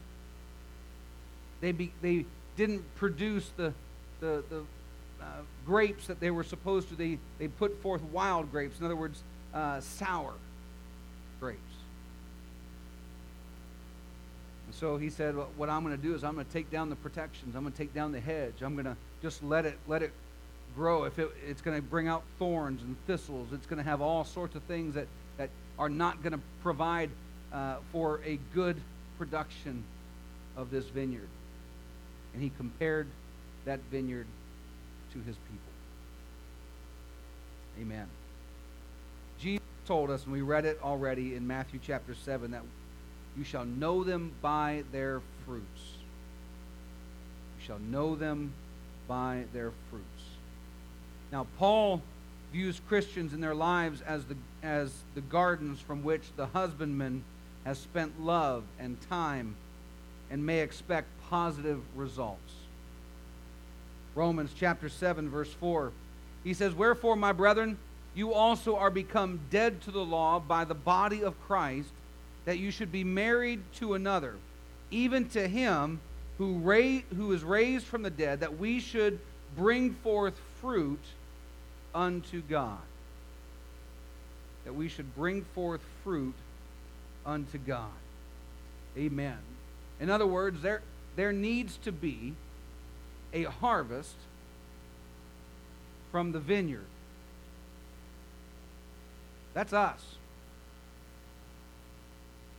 they, 1.61 1.73
be, 1.73 1.93
they 2.03 2.25
didn't 2.57 2.83
produce 2.97 3.51
the, 3.57 3.73
the, 4.21 4.45
the 4.49 4.65
uh, 5.21 5.25
grapes 5.67 6.07
that 6.07 6.21
they 6.21 6.31
were 6.31 6.45
supposed 6.45 6.89
to. 6.91 6.95
They, 6.95 7.19
they 7.39 7.49
put 7.49 7.81
forth 7.83 8.03
wild 8.03 8.51
grapes, 8.51 8.79
in 8.79 8.85
other 8.85 8.97
words, 8.97 9.23
uh, 9.53 9.81
sour 9.81 10.35
grapes. 11.41 11.61
So 14.79 14.97
he 14.97 15.09
said, 15.09 15.37
well, 15.37 15.49
what 15.57 15.71
I'm 15.71 15.85
going 15.85 15.97
to 15.97 16.03
do 16.03 16.15
is 16.15 16.25
I'm 16.25 16.35
going 16.35 16.47
to 16.47 16.53
take 16.53 16.71
down 16.71 16.91
the 16.91 16.97
protections. 16.97 17.55
I'm 17.55 17.63
going 17.63 17.73
to 17.73 17.79
take 17.79 17.95
down 17.95 18.13
the 18.13 18.21
hedge. 18.21 18.55
I'm 18.61 18.75
going 18.75 18.87
to 18.87 18.97
just 19.23 19.43
let 19.43 19.67
it 19.67 19.79
let 19.87 20.03
it 20.03 20.13
grow. 20.75 21.05
If 21.05 21.19
it, 21.19 21.31
it's 21.49 21.63
going 21.63 21.77
to 21.77 21.83
bring 21.83 22.09
out 22.09 22.25
thorns 22.39 22.83
and 22.83 22.97
thistles, 23.07 23.49
it's 23.53 23.67
going 23.67 23.79
to 23.79 23.89
have 23.89 24.01
all 24.01 24.25
sorts 24.25 24.57
of 24.57 24.63
things 24.65 24.95
that, 24.95 25.07
that 25.39 25.51
are 25.79 25.89
not 25.89 26.23
going 26.23 26.33
to 26.33 26.41
provide 26.63 27.11
uh, 27.53 27.77
for 27.93 28.21
a 28.25 28.39
good 28.53 28.81
production 29.17 29.85
of 30.57 30.71
this 30.71 30.87
vineyard. 30.87 31.29
And 32.33 32.43
he 32.43 32.51
compared 32.57 33.07
that 33.65 33.79
vineyard 33.93 34.27
to 35.13 35.19
his 35.21 35.37
people. 35.37 35.61
Amen. 37.81 38.07
Jesus 39.39 39.63
told 39.87 40.11
us, 40.11 40.25
and 40.25 40.33
we 40.33 40.43
read 40.43 40.65
it 40.65 40.81
already 40.83 41.37
in 41.37 41.47
Matthew 41.47 41.79
chapter 41.83 42.15
7, 42.15 42.51
that 42.51 42.63
you 43.37 43.45
shall 43.45 43.65
know 43.65 44.05
them 44.05 44.33
by 44.41 44.85
their 44.93 45.21
fruits. 45.45 45.81
You 47.59 47.67
shall 47.67 47.79
know 47.79 48.15
them 48.15 48.53
by 49.09 49.45
their 49.53 49.73
fruits. 49.91 50.23
Now, 51.33 51.47
Paul 51.59 52.03
views 52.53 52.81
Christians 52.89 53.33
in 53.33 53.41
their 53.41 53.55
lives 53.55 54.01
as 54.03 54.25
the, 54.27 54.37
as 54.63 54.93
the 55.15 55.21
gardens 55.21 55.81
from 55.81 56.05
which 56.05 56.23
the 56.37 56.47
husbandman 56.47 57.25
has 57.65 57.79
spent 57.79 58.21
love 58.21 58.63
and 58.79 59.01
time 59.09 59.57
and 60.31 60.45
may 60.47 60.61
expect 60.61 61.09
positive 61.29 61.81
results. 61.97 62.53
Romans 64.15 64.53
chapter 64.57 64.89
7, 64.89 65.29
verse 65.29 65.53
4. 65.53 65.91
He 66.45 66.55
says, 66.55 66.75
Wherefore, 66.75 67.17
my 67.17 67.33
brethren, 67.33 67.79
you 68.15 68.33
also 68.33 68.77
are 68.77 68.91
become 68.91 69.41
dead 69.51 69.81
to 69.83 69.91
the 69.91 70.05
law 70.05 70.39
by 70.39 70.65
the 70.65 70.75
body 70.75 71.25
of 71.25 71.41
Christ 71.47 71.91
that 72.45 72.59
you 72.59 72.71
should 72.71 72.93
be 72.93 73.05
married 73.05 73.61
to 73.77 73.95
another, 73.95 74.35
even 74.91 75.29
to 75.31 75.49
him 75.49 76.01
who, 76.39 76.59
ra- 76.59 77.03
who 77.17 77.33
is 77.33 77.43
raised 77.43 77.87
from 77.87 78.03
the 78.03 78.11
dead, 78.11 78.41
that 78.41 78.59
we 78.59 78.81
should 78.81 79.19
bring 79.57 79.95
forth 79.95 80.35
fruit 80.61 81.01
unto 81.95 82.43
God. 82.43 82.79
That 84.65 84.75
we 84.75 84.89
should 84.89 85.15
bring 85.15 85.45
forth 85.55 85.81
fruit 86.03 86.35
unto 87.25 87.59
God. 87.59 87.91
Amen. 88.97 89.39
In 90.01 90.11
other 90.11 90.27
words, 90.27 90.61
there, 90.63 90.83
there 91.17 91.33
needs 91.33 91.77
to 91.85 91.93
be 91.93 92.35
a 93.33 93.45
harvest 93.45 94.15
from 96.11 96.33
the 96.33 96.41
vineyard. 96.41 96.87
That's 99.53 99.73
us. 99.73 100.01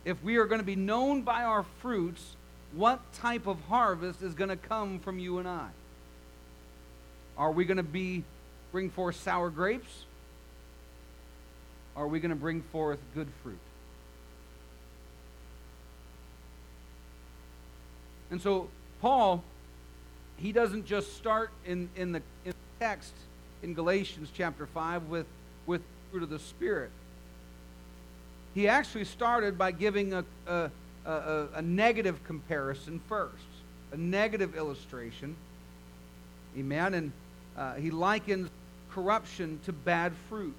If 0.06 0.22
we 0.22 0.36
are 0.36 0.46
going 0.46 0.60
to 0.60 0.64
be 0.64 0.76
known 0.76 1.22
by 1.22 1.42
our 1.42 1.64
fruits, 1.80 2.36
what 2.72 3.00
type 3.14 3.48
of 3.48 3.60
harvest 3.62 4.22
is 4.22 4.34
going 4.34 4.50
to 4.50 4.56
come 4.56 5.00
from 5.00 5.18
you 5.18 5.38
and 5.38 5.48
I? 5.48 5.66
Are 7.36 7.50
we 7.50 7.64
going 7.64 7.78
to 7.78 7.82
be 7.82 8.22
bring 8.70 8.88
forth 8.88 9.16
sour 9.16 9.50
grapes? 9.50 10.04
Are 11.96 12.06
we 12.06 12.20
going 12.20 12.30
to 12.30 12.36
bring 12.36 12.62
forth 12.62 13.00
good 13.16 13.26
fruit? 13.42 13.58
And 18.30 18.40
so 18.40 18.68
Paul, 19.00 19.42
he 20.36 20.52
doesn't 20.52 20.86
just 20.86 21.16
start 21.16 21.50
in, 21.66 21.88
in, 21.96 22.12
the, 22.12 22.22
in 22.44 22.52
the 22.52 22.84
text 22.84 23.12
in 23.60 23.74
Galatians 23.74 24.30
chapter 24.32 24.66
5 24.66 25.08
with, 25.08 25.26
with 25.66 25.82
fruit 26.12 26.22
of 26.22 26.30
the 26.30 26.38
Spirit. 26.38 26.92
He 28.56 28.68
actually 28.68 29.04
started 29.04 29.58
by 29.58 29.70
giving 29.70 30.14
a, 30.14 30.24
a, 30.46 30.70
a, 31.04 31.46
a 31.56 31.62
negative 31.62 32.24
comparison 32.24 33.02
first, 33.06 33.34
a 33.92 33.98
negative 33.98 34.56
illustration. 34.56 35.36
Amen. 36.58 36.94
And 36.94 37.12
uh, 37.54 37.74
he 37.74 37.90
likens 37.90 38.48
corruption 38.90 39.60
to 39.66 39.74
bad 39.74 40.14
fruit. 40.30 40.56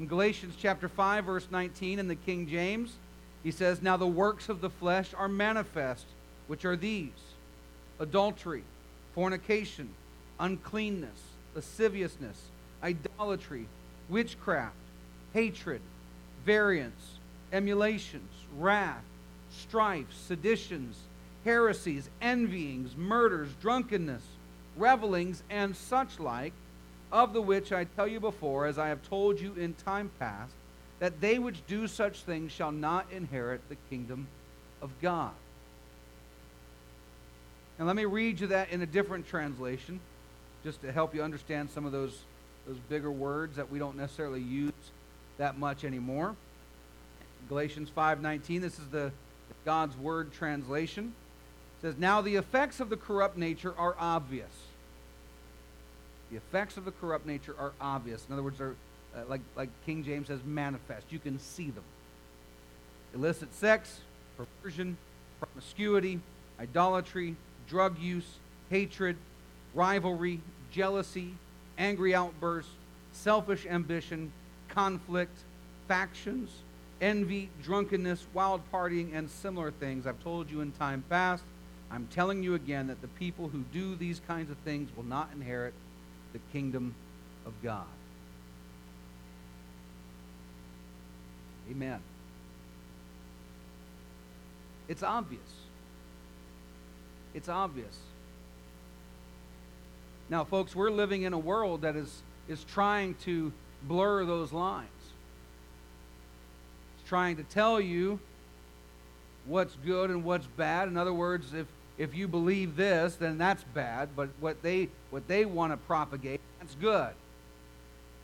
In 0.00 0.08
Galatians 0.08 0.56
chapter 0.60 0.88
5, 0.88 1.24
verse 1.24 1.46
19 1.52 2.00
in 2.00 2.08
the 2.08 2.16
King 2.16 2.48
James, 2.48 2.94
he 3.44 3.52
says, 3.52 3.80
Now 3.80 3.96
the 3.96 4.04
works 4.04 4.48
of 4.48 4.60
the 4.60 4.70
flesh 4.70 5.14
are 5.16 5.28
manifest, 5.28 6.04
which 6.48 6.64
are 6.64 6.74
these 6.74 7.12
adultery, 8.00 8.64
fornication, 9.14 9.90
uncleanness, 10.40 11.20
lasciviousness, 11.54 12.40
idolatry, 12.82 13.68
witchcraft, 14.08 14.74
hatred, 15.32 15.80
variance, 16.48 17.18
emulations, 17.52 18.32
wrath, 18.56 19.04
strife, 19.50 20.06
seditions, 20.10 20.96
heresies, 21.44 22.08
envyings, 22.22 22.96
murders, 22.96 23.50
drunkenness, 23.60 24.22
revelings, 24.74 25.42
and 25.50 25.76
such 25.76 26.18
like, 26.18 26.54
of 27.12 27.34
the 27.34 27.42
which 27.42 27.70
I 27.70 27.84
tell 27.84 28.08
you 28.08 28.18
before, 28.18 28.64
as 28.64 28.78
I 28.78 28.88
have 28.88 29.06
told 29.10 29.38
you 29.38 29.52
in 29.56 29.74
time 29.74 30.10
past, 30.18 30.54
that 31.00 31.20
they 31.20 31.38
which 31.38 31.66
do 31.66 31.86
such 31.86 32.22
things 32.22 32.50
shall 32.50 32.72
not 32.72 33.04
inherit 33.12 33.60
the 33.68 33.76
kingdom 33.90 34.26
of 34.80 34.90
God. 35.02 35.32
And 37.76 37.86
let 37.86 37.94
me 37.94 38.06
read 38.06 38.40
you 38.40 38.46
that 38.46 38.70
in 38.70 38.80
a 38.80 38.86
different 38.86 39.28
translation, 39.28 40.00
just 40.64 40.80
to 40.80 40.92
help 40.92 41.14
you 41.14 41.22
understand 41.22 41.68
some 41.68 41.84
of 41.84 41.92
those, 41.92 42.20
those 42.66 42.78
bigger 42.88 43.12
words 43.12 43.56
that 43.56 43.70
we 43.70 43.78
don't 43.78 43.98
necessarily 43.98 44.40
use 44.40 44.72
that 45.38 45.58
much 45.58 45.84
anymore. 45.84 46.36
Galatians 47.48 47.90
5:19, 47.90 48.60
this 48.60 48.78
is 48.78 48.88
the 48.88 49.12
God's 49.64 49.96
word 49.96 50.32
translation. 50.32 51.14
Says, 51.80 51.96
"Now 51.96 52.20
the 52.20 52.36
effects 52.36 52.80
of 52.80 52.90
the 52.90 52.96
corrupt 52.96 53.36
nature 53.36 53.74
are 53.78 53.96
obvious." 53.98 54.50
The 56.30 56.36
effects 56.36 56.76
of 56.76 56.84
the 56.84 56.92
corrupt 56.92 57.26
nature 57.26 57.54
are 57.58 57.72
obvious. 57.80 58.26
In 58.26 58.34
other 58.34 58.42
words, 58.42 58.60
are 58.60 58.76
uh, 59.16 59.20
like, 59.28 59.40
like 59.56 59.70
King 59.86 60.04
James 60.04 60.26
says, 60.26 60.40
manifest. 60.44 61.06
You 61.10 61.18
can 61.18 61.38
see 61.38 61.70
them. 61.70 61.84
Illicit 63.14 63.54
sex, 63.54 64.00
perversion, 64.36 64.98
promiscuity, 65.40 66.20
idolatry, 66.60 67.36
drug 67.68 67.98
use, 67.98 68.38
hatred, 68.68 69.16
rivalry, 69.74 70.40
jealousy, 70.70 71.34
angry 71.78 72.14
outbursts, 72.14 72.72
selfish 73.12 73.64
ambition, 73.66 74.30
conflict, 74.78 75.36
factions, 75.88 76.50
envy, 77.00 77.50
drunkenness, 77.64 78.24
wild 78.32 78.60
partying, 78.72 79.12
and 79.12 79.28
similar 79.28 79.72
things. 79.72 80.06
I've 80.06 80.22
told 80.22 80.48
you 80.48 80.60
in 80.60 80.70
time 80.70 81.02
past. 81.10 81.42
I'm 81.90 82.06
telling 82.12 82.44
you 82.44 82.54
again 82.54 82.86
that 82.86 83.00
the 83.00 83.08
people 83.08 83.48
who 83.48 83.64
do 83.72 83.96
these 83.96 84.20
kinds 84.28 84.52
of 84.52 84.56
things 84.58 84.88
will 84.96 85.02
not 85.02 85.30
inherit 85.34 85.74
the 86.32 86.38
kingdom 86.52 86.94
of 87.44 87.54
God. 87.60 87.88
Amen. 91.68 91.98
It's 94.86 95.02
obvious. 95.02 95.40
It's 97.34 97.48
obvious. 97.48 97.98
Now, 100.30 100.44
folks, 100.44 100.76
we're 100.76 100.92
living 100.92 101.22
in 101.22 101.32
a 101.32 101.38
world 101.38 101.82
that 101.82 101.96
is, 101.96 102.22
is 102.48 102.62
trying 102.62 103.16
to 103.24 103.52
blur 103.82 104.24
those 104.24 104.52
lines. 104.52 104.88
It's 106.98 107.08
trying 107.08 107.36
to 107.36 107.42
tell 107.44 107.80
you 107.80 108.20
what's 109.46 109.76
good 109.84 110.10
and 110.10 110.24
what's 110.24 110.46
bad. 110.46 110.88
In 110.88 110.96
other 110.96 111.12
words, 111.12 111.54
if, 111.54 111.66
if 111.96 112.14
you 112.14 112.28
believe 112.28 112.76
this, 112.76 113.16
then 113.16 113.38
that's 113.38 113.64
bad. 113.74 114.10
But 114.14 114.28
what 114.40 114.62
they, 114.62 114.88
what 115.10 115.26
they 115.28 115.44
want 115.44 115.72
to 115.72 115.76
propagate, 115.76 116.40
that's 116.60 116.74
good. 116.74 117.12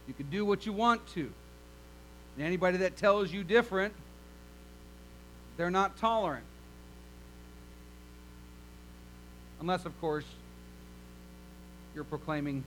You 0.06 0.14
can 0.14 0.28
do 0.30 0.44
what 0.44 0.66
you 0.66 0.72
want 0.72 1.06
to. 1.14 1.32
And 2.36 2.44
anybody 2.44 2.78
that 2.78 2.96
tells 2.96 3.32
you 3.32 3.44
different, 3.44 3.94
they're 5.56 5.70
not 5.70 5.96
tolerant. 5.96 6.44
Unless, 9.60 9.86
of 9.86 9.98
course, 10.00 10.24
you're 11.94 12.04
proclaiming 12.04 12.64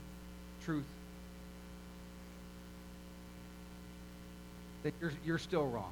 truth. 0.63 0.85
That 4.83 4.93
you're, 5.01 5.13
you're 5.25 5.37
still 5.37 5.67
wrong. 5.67 5.91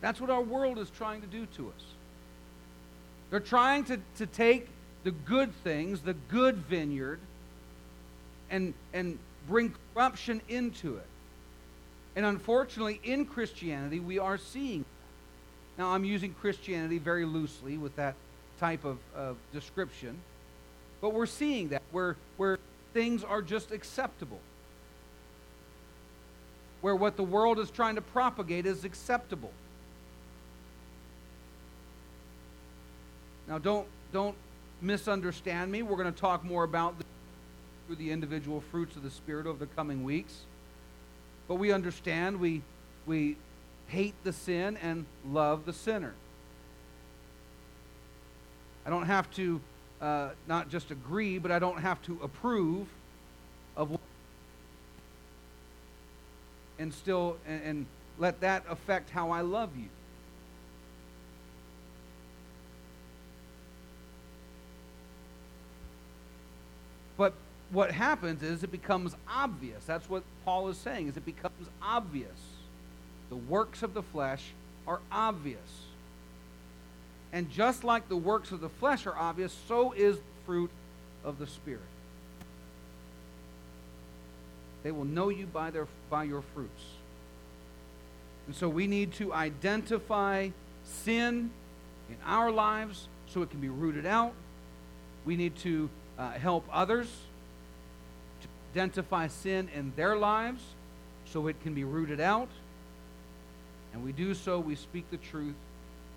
That's 0.00 0.20
what 0.20 0.30
our 0.30 0.42
world 0.42 0.78
is 0.78 0.90
trying 0.90 1.20
to 1.22 1.26
do 1.26 1.46
to 1.56 1.68
us. 1.68 1.84
They're 3.30 3.40
trying 3.40 3.84
to, 3.84 3.98
to 4.18 4.26
take 4.26 4.68
the 5.04 5.10
good 5.10 5.52
things, 5.62 6.00
the 6.00 6.14
good 6.14 6.56
vineyard, 6.56 7.20
and, 8.50 8.74
and 8.92 9.18
bring 9.48 9.74
corruption 9.94 10.40
into 10.48 10.96
it. 10.96 11.06
And 12.16 12.24
unfortunately, 12.24 13.00
in 13.04 13.26
Christianity, 13.26 14.00
we 14.00 14.18
are 14.18 14.38
seeing. 14.38 14.84
Now, 15.76 15.88
I'm 15.88 16.04
using 16.04 16.34
Christianity 16.34 16.98
very 16.98 17.24
loosely 17.24 17.76
with 17.78 17.94
that 17.96 18.14
type 18.58 18.84
of, 18.84 18.98
of 19.14 19.36
description, 19.52 20.18
but 21.00 21.12
we're 21.12 21.26
seeing 21.26 21.68
that 21.68 21.82
where, 21.92 22.16
where 22.36 22.58
things 22.92 23.22
are 23.22 23.42
just 23.42 23.70
acceptable. 23.70 24.40
Where 26.80 26.94
what 26.94 27.16
the 27.16 27.22
world 27.22 27.58
is 27.58 27.70
trying 27.70 27.96
to 27.96 28.00
propagate 28.00 28.66
is 28.66 28.84
acceptable. 28.84 29.52
Now, 33.48 33.58
don't, 33.58 33.86
don't 34.12 34.36
misunderstand 34.80 35.72
me. 35.72 35.82
We're 35.82 35.96
going 35.96 36.12
to 36.12 36.20
talk 36.20 36.44
more 36.44 36.64
about 36.64 36.98
the 36.98 37.04
through 37.88 37.96
the 37.96 38.12
individual 38.12 38.60
fruits 38.70 38.96
of 38.96 39.02
the 39.02 39.10
Spirit 39.10 39.46
over 39.46 39.58
the 39.58 39.74
coming 39.74 40.04
weeks. 40.04 40.40
But 41.48 41.54
we 41.54 41.72
understand 41.72 42.38
we, 42.38 42.60
we 43.06 43.38
hate 43.86 44.12
the 44.24 44.32
sin 44.34 44.76
and 44.82 45.06
love 45.26 45.64
the 45.64 45.72
sinner. 45.72 46.12
I 48.84 48.90
don't 48.90 49.06
have 49.06 49.30
to 49.36 49.58
uh, 50.02 50.28
not 50.46 50.68
just 50.68 50.90
agree, 50.90 51.38
but 51.38 51.50
I 51.50 51.58
don't 51.58 51.80
have 51.80 52.02
to 52.02 52.20
approve 52.22 52.86
of 53.74 53.90
what 53.90 54.00
and 56.78 56.92
still 56.92 57.36
and, 57.46 57.62
and 57.62 57.86
let 58.18 58.40
that 58.40 58.64
affect 58.68 59.10
how 59.10 59.30
I 59.30 59.42
love 59.42 59.70
you. 59.76 59.88
But 67.16 67.34
what 67.70 67.90
happens 67.90 68.42
is 68.42 68.62
it 68.62 68.70
becomes 68.70 69.14
obvious. 69.28 69.84
That's 69.84 70.08
what 70.08 70.22
Paul 70.44 70.68
is 70.68 70.78
saying, 70.78 71.08
is 71.08 71.16
it 71.16 71.26
becomes 71.26 71.68
obvious. 71.82 72.38
The 73.28 73.36
works 73.36 73.82
of 73.82 73.92
the 73.92 74.02
flesh 74.02 74.42
are 74.86 75.00
obvious. 75.12 75.58
And 77.32 77.50
just 77.50 77.84
like 77.84 78.08
the 78.08 78.16
works 78.16 78.52
of 78.52 78.60
the 78.60 78.68
flesh 78.68 79.06
are 79.06 79.16
obvious, 79.16 79.54
so 79.66 79.92
is 79.92 80.16
fruit 80.46 80.70
of 81.24 81.38
the 81.38 81.46
Spirit. 81.46 81.82
They 84.82 84.92
will 84.92 85.04
know 85.04 85.28
you 85.28 85.46
by, 85.46 85.70
their, 85.70 85.86
by 86.10 86.24
your 86.24 86.42
fruits. 86.54 86.82
And 88.46 88.56
so 88.56 88.68
we 88.68 88.86
need 88.86 89.12
to 89.14 89.32
identify 89.32 90.50
sin 90.84 91.50
in 92.08 92.16
our 92.24 92.50
lives 92.50 93.08
so 93.26 93.42
it 93.42 93.50
can 93.50 93.60
be 93.60 93.68
rooted 93.68 94.06
out. 94.06 94.32
We 95.26 95.36
need 95.36 95.56
to 95.58 95.90
uh, 96.18 96.30
help 96.32 96.64
others 96.72 97.08
to 98.40 98.48
identify 98.72 99.26
sin 99.28 99.68
in 99.74 99.92
their 99.96 100.16
lives 100.16 100.62
so 101.26 101.46
it 101.46 101.60
can 101.62 101.74
be 101.74 101.84
rooted 101.84 102.20
out. 102.20 102.48
And 103.92 104.04
we 104.04 104.12
do 104.12 104.34
so, 104.34 104.58
we 104.58 104.74
speak 104.74 105.10
the 105.10 105.16
truth 105.18 105.54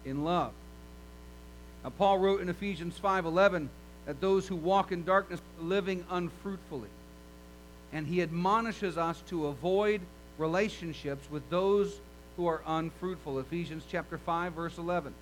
in 0.05 0.23
love. 0.23 0.53
Now, 1.83 1.89
Paul 1.89 2.19
wrote 2.19 2.41
in 2.41 2.49
Ephesians 2.49 2.97
5:11 2.99 3.69
that 4.05 4.21
those 4.21 4.47
who 4.47 4.55
walk 4.55 4.91
in 4.91 5.03
darkness 5.03 5.41
are 5.59 5.63
living 5.63 6.05
unfruitfully. 6.09 6.89
And 7.93 8.07
he 8.07 8.21
admonishes 8.21 8.97
us 8.97 9.21
to 9.27 9.47
avoid 9.47 10.01
relationships 10.37 11.29
with 11.29 11.49
those 11.49 11.99
who 12.37 12.47
are 12.47 12.61
unfruitful. 12.65 13.39
Ephesians 13.39 13.83
chapter 13.89 14.17
5 14.17 14.53
verse 14.53 14.77
11. 14.77 15.13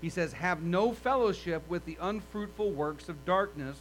He 0.00 0.10
says, 0.10 0.34
"Have 0.34 0.62
no 0.62 0.92
fellowship 0.92 1.62
with 1.68 1.86
the 1.86 1.96
unfruitful 2.00 2.70
works 2.70 3.08
of 3.08 3.24
darkness, 3.24 3.78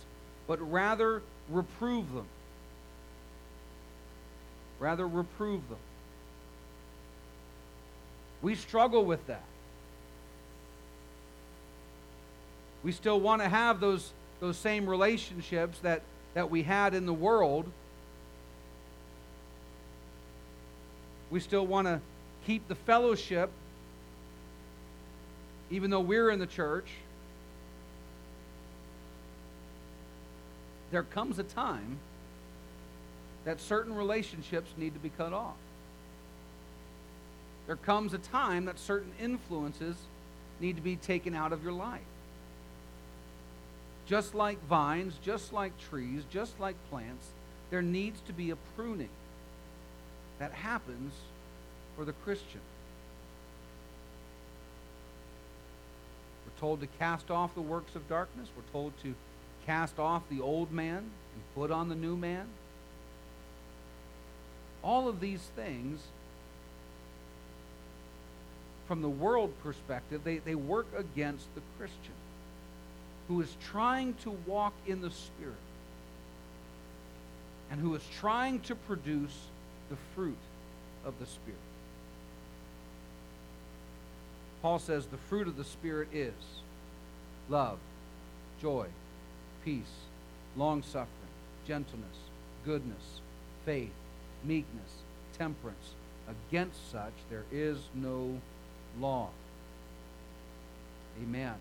but 0.48 0.60
rather 0.72 1.22
reprove 1.50 2.14
them." 2.14 2.28
Rather 4.80 5.08
reprove 5.08 5.68
them. 5.70 5.80
We 8.42 8.56
struggle 8.56 9.06
with 9.06 9.26
that. 9.28 9.44
We 12.84 12.92
still 12.92 13.20
want 13.20 13.42
to 13.42 13.50
have 13.50 13.80
those, 13.80 14.12
those 14.42 14.58
same 14.58 14.90
relationships 14.90 15.80
that, 15.80 16.02
that 16.34 16.50
we 16.50 16.64
had 16.64 16.94
in 16.94 17.06
the 17.06 17.14
world. 17.14 17.66
We 21.30 21.40
still 21.40 21.66
want 21.66 21.88
to 21.88 22.00
keep 22.46 22.68
the 22.68 22.76
fellowship, 22.76 23.50
even 25.72 25.90
though 25.90 26.00
we're 26.00 26.30
in 26.30 26.40
the 26.40 26.48
church. 26.48 26.88
There 30.92 31.04
comes 31.04 31.40
a 31.40 31.44
time 31.44 31.98
that 33.46 33.60
certain 33.60 33.96
relationships 33.96 34.70
need 34.78 34.94
to 34.94 35.00
be 35.00 35.10
cut 35.10 35.34
off. 35.34 35.56
There 37.66 37.76
comes 37.78 38.14
a 38.14 38.18
time 38.18 38.66
that 38.66 38.78
certain 38.78 39.12
influences 39.20 39.96
need 40.60 40.76
to 40.76 40.82
be 40.82 40.96
taken 40.96 41.34
out 41.34 41.52
of 41.52 41.64
your 41.64 41.72
life. 41.72 42.02
Just 44.06 44.36
like 44.36 44.62
vines, 44.68 45.14
just 45.24 45.54
like 45.54 45.72
trees, 45.90 46.24
just 46.30 46.60
like 46.60 46.76
plants, 46.90 47.28
there 47.70 47.82
needs 47.82 48.20
to 48.28 48.34
be 48.34 48.52
a 48.52 48.58
pruning 48.76 49.10
that 50.40 50.52
happens 50.52 51.14
for 51.96 52.04
the 52.04 52.12
Christian. 52.12 52.60
We're 56.46 56.60
told 56.60 56.82
to 56.82 56.88
cast 57.00 57.32
off 57.32 57.56
the 57.56 57.62
works 57.62 57.96
of 57.96 58.08
darkness. 58.10 58.50
We're 58.56 58.72
told 58.72 58.94
to 59.04 59.16
cast 59.66 60.00
off 60.00 60.24
the 60.30 60.42
old 60.42 60.72
man 60.72 60.98
and 60.98 61.56
put 61.56 61.72
on 61.72 61.88
the 61.88 61.96
new 61.96 62.18
man. 62.18 62.48
All 64.84 65.08
of 65.08 65.22
these 65.22 65.50
things, 65.56 66.02
from 68.86 69.02
the 69.02 69.10
world 69.10 69.54
perspective, 69.64 70.26
they, 70.26 70.40
they 70.40 70.56
work 70.56 70.88
against 70.98 71.46
the 71.56 71.62
Christian 71.78 72.12
who 73.28 73.42
is 73.42 73.56
trying 73.64 74.14
to 74.16 74.32
walk 74.46 74.74
in 74.86 75.02
the 75.02 75.12
Spirit 75.12 75.56
and 77.72 77.80
who 77.80 77.96
is 77.96 78.04
trying 78.20 78.60
to 78.62 78.76
produce 78.76 79.48
the 79.90 79.96
fruit 80.14 80.38
of 81.06 81.18
the 81.20 81.26
Spirit. 81.26 81.60
Paul 84.62 84.80
says 84.80 85.06
the 85.08 85.18
fruit 85.18 85.48
of 85.48 85.58
the 85.58 85.64
Spirit 85.64 86.10
is 86.14 86.34
love, 87.50 87.80
joy, 88.62 88.88
peace, 89.66 89.82
long 90.56 90.84
suffering, 90.84 91.10
gentleness, 91.68 92.18
goodness, 92.66 93.22
faith, 93.66 93.92
meekness, 94.44 94.92
temperance. 95.38 95.96
Against 96.50 96.92
such 96.92 97.14
there 97.30 97.44
is 97.52 97.78
no 97.96 98.40
law. 99.00 99.30
Amen 101.22 101.56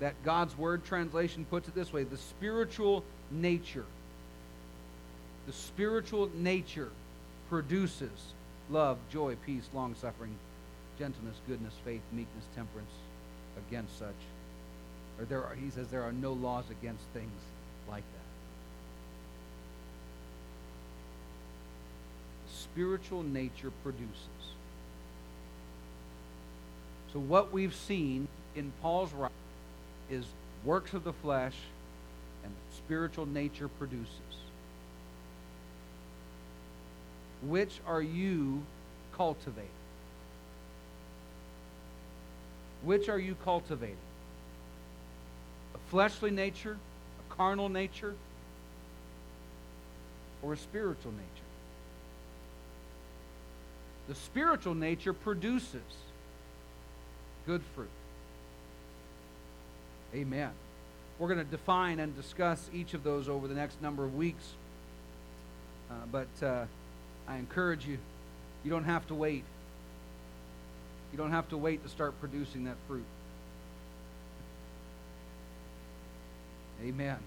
that 0.00 0.14
God's 0.24 0.56
Word 0.56 0.84
translation 0.84 1.44
puts 1.48 1.68
it 1.68 1.74
this 1.74 1.92
way 1.92 2.04
the 2.04 2.16
spiritual 2.16 3.04
nature. 3.30 3.86
The 5.46 5.52
spiritual 5.52 6.30
nature 6.34 6.90
produces 7.48 8.10
love, 8.70 8.98
joy, 9.10 9.36
peace, 9.46 9.68
long 9.72 9.94
suffering, 9.94 10.34
gentleness, 10.98 11.36
goodness, 11.48 11.72
faith, 11.84 12.02
meekness, 12.12 12.44
temperance. 12.54 12.90
Against 13.68 13.98
such, 13.98 14.14
or 15.18 15.24
there 15.24 15.42
are, 15.42 15.54
he 15.56 15.70
says 15.70 15.88
there 15.88 16.04
are 16.04 16.12
no 16.12 16.32
laws 16.32 16.64
against 16.70 17.02
things 17.12 17.40
like 17.90 18.04
that. 18.04 18.28
Spiritual 22.52 23.24
nature 23.24 23.72
produces. 23.82 24.14
So, 27.12 27.18
what 27.18 27.52
we've 27.52 27.74
seen 27.74 28.28
in 28.54 28.72
Paul's 28.80 29.12
writing 29.12 29.34
is 30.10 30.24
works 30.64 30.94
of 30.94 31.04
the 31.04 31.12
flesh 31.12 31.54
and 32.44 32.52
spiritual 32.76 33.26
nature 33.26 33.68
produces. 33.68 34.08
Which 37.46 37.80
are 37.86 38.02
you 38.02 38.62
cultivating? 39.12 39.70
Which 42.82 43.08
are 43.08 43.18
you 43.18 43.36
cultivating? 43.44 43.96
A 45.74 45.78
fleshly 45.90 46.30
nature, 46.30 46.76
a 47.30 47.34
carnal 47.34 47.68
nature, 47.68 48.14
or 50.42 50.52
a 50.52 50.56
spiritual 50.56 51.12
nature? 51.12 51.44
The 54.08 54.14
spiritual 54.14 54.74
nature 54.74 55.12
produces 55.12 55.82
good 57.46 57.62
fruit. 57.74 57.88
Amen. 60.14 60.50
We're 61.18 61.28
going 61.28 61.44
to 61.44 61.50
define 61.50 61.98
and 61.98 62.16
discuss 62.16 62.70
each 62.72 62.94
of 62.94 63.04
those 63.04 63.28
over 63.28 63.48
the 63.48 63.54
next 63.54 63.82
number 63.82 64.04
of 64.04 64.14
weeks. 64.14 64.44
Uh, 65.90 65.94
but 66.10 66.46
uh, 66.46 66.64
I 67.26 67.36
encourage 67.36 67.86
you, 67.86 67.98
you 68.64 68.70
don't 68.70 68.84
have 68.84 69.06
to 69.08 69.14
wait. 69.14 69.44
You 71.12 71.18
don't 71.18 71.30
have 71.30 71.48
to 71.50 71.56
wait 71.56 71.82
to 71.82 71.88
start 71.88 72.18
producing 72.20 72.64
that 72.64 72.76
fruit. 72.86 73.04
Amen. 76.82 77.18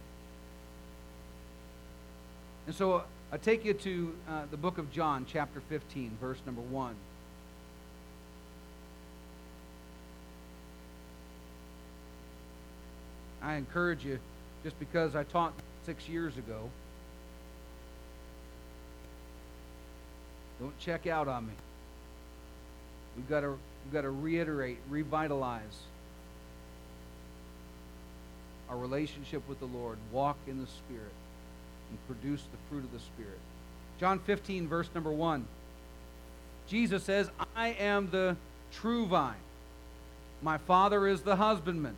And 2.67 2.75
so 2.75 2.93
uh, 2.93 3.03
I 3.31 3.37
take 3.37 3.65
you 3.65 3.73
to 3.73 4.15
uh, 4.29 4.41
the 4.49 4.57
book 4.57 4.77
of 4.77 4.91
John, 4.91 5.25
chapter 5.27 5.61
15, 5.69 6.17
verse 6.21 6.37
number 6.45 6.61
1. 6.61 6.95
I 13.41 13.55
encourage 13.55 14.05
you, 14.05 14.19
just 14.63 14.79
because 14.79 15.15
I 15.15 15.23
taught 15.23 15.53
six 15.85 16.07
years 16.07 16.37
ago, 16.37 16.69
don't 20.59 20.77
check 20.79 21.07
out 21.07 21.27
on 21.27 21.47
me. 21.47 21.53
We've 23.15 23.27
got 23.27 23.41
to, 23.41 23.49
we've 23.49 23.93
got 23.93 24.01
to 24.01 24.11
reiterate, 24.11 24.77
revitalize 24.89 25.81
our 28.69 28.77
relationship 28.77 29.47
with 29.49 29.59
the 29.59 29.65
Lord, 29.65 29.97
walk 30.11 30.37
in 30.47 30.59
the 30.61 30.67
Spirit, 30.67 31.11
and 31.89 32.07
produce 32.07 32.41
the 32.51 32.57
fruit 32.69 32.83
of 32.83 32.91
the 32.93 32.99
Spirit. 32.99 33.39
John 33.99 34.19
15, 34.19 34.67
verse 34.67 34.87
number 34.95 35.11
1. 35.11 35.45
Jesus 36.67 37.03
says, 37.03 37.29
I 37.55 37.69
am 37.69 38.09
the 38.11 38.37
true 38.71 39.05
vine. 39.05 39.33
My 40.41 40.57
Father 40.57 41.05
is 41.07 41.21
the 41.21 41.35
husbandman. 41.35 41.97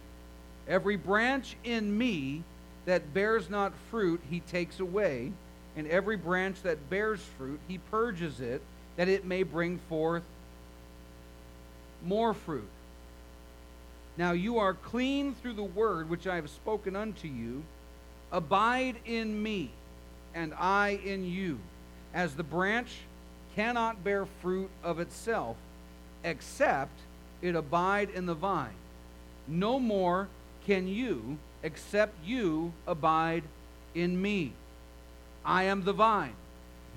Every 0.68 0.96
branch 0.96 1.56
in 1.64 1.98
me 1.98 2.44
that 2.86 3.14
bears 3.14 3.50
not 3.50 3.74
fruit, 3.90 4.22
he 4.30 4.40
takes 4.40 4.80
away. 4.80 5.32
And 5.76 5.88
every 5.88 6.18
branch 6.18 6.62
that 6.64 6.90
bears 6.90 7.22
fruit, 7.38 7.60
he 7.68 7.78
purges 7.78 8.40
it, 8.40 8.62
that 8.96 9.08
it 9.08 9.26
may 9.26 9.44
bring 9.44 9.80
forth 9.90 10.24
more 12.06 12.34
fruit. 12.34 12.70
Now 14.18 14.34
you 14.34 14.60
are 14.60 14.74
clean 14.74 15.34
through 15.36 15.54
the 15.54 15.64
word 15.64 16.10
which 16.10 16.28
I 16.28 16.36
have 16.36 16.50
spoken 16.50 16.96
unto 16.96 17.28
you. 17.28 17.64
Abide 18.32 18.98
in 19.06 19.42
me, 19.42 19.72
and 20.36 20.54
I 20.54 21.00
in 21.04 21.26
you. 21.26 21.60
As 22.14 22.36
the 22.36 22.44
branch 22.44 22.90
cannot 23.56 24.04
bear 24.04 24.26
fruit 24.42 24.70
of 24.84 25.00
itself, 25.00 25.58
except 26.24 27.00
it 27.42 27.56
abide 27.56 28.10
in 28.12 28.26
the 28.26 28.34
vine. 28.34 28.76
No 29.48 29.80
more 29.80 30.28
can 30.66 30.88
you, 30.88 31.38
except 31.62 32.26
you 32.26 32.74
abide 32.88 33.44
in 33.96 34.22
me. 34.22 34.54
I 35.46 35.64
am 35.64 35.84
the 35.84 35.94
vine, 35.94 36.36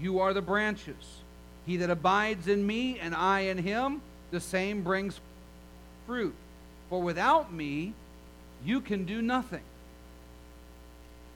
you 0.00 0.20
are 0.20 0.32
the 0.32 0.42
branches. 0.42 1.20
He 1.66 1.76
that 1.78 1.90
abides 1.90 2.46
in 2.46 2.64
me, 2.64 2.98
and 3.00 3.14
I 3.14 3.40
in 3.40 3.58
him, 3.58 4.00
the 4.30 4.40
same 4.40 4.82
brings 4.82 5.20
fruit. 6.06 6.34
For 6.88 7.02
without 7.02 7.52
me, 7.52 7.92
you 8.64 8.80
can 8.80 9.04
do 9.04 9.20
nothing. 9.20 9.62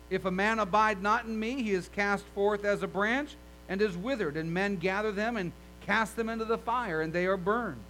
If 0.09 0.25
a 0.25 0.31
man 0.31 0.59
abide 0.59 1.03
not 1.03 1.25
in 1.25 1.38
me, 1.38 1.62
he 1.62 1.73
is 1.73 1.88
cast 1.88 2.25
forth 2.35 2.64
as 2.64 2.83
a 2.83 2.88
branch 2.88 3.35
and 3.69 3.83
is 3.83 3.97
withered, 3.97 4.37
and 4.37 4.53
men 4.53 4.77
gather 4.77 5.12
them 5.12 5.37
and 5.37 5.53
cast 5.87 6.16
them 6.16 6.29
into 6.29 6.45
the 6.45 6.59
fire, 6.59 7.01
and 7.01 7.12
they 7.12 7.27
are 7.27 7.37
burned. 7.37 7.81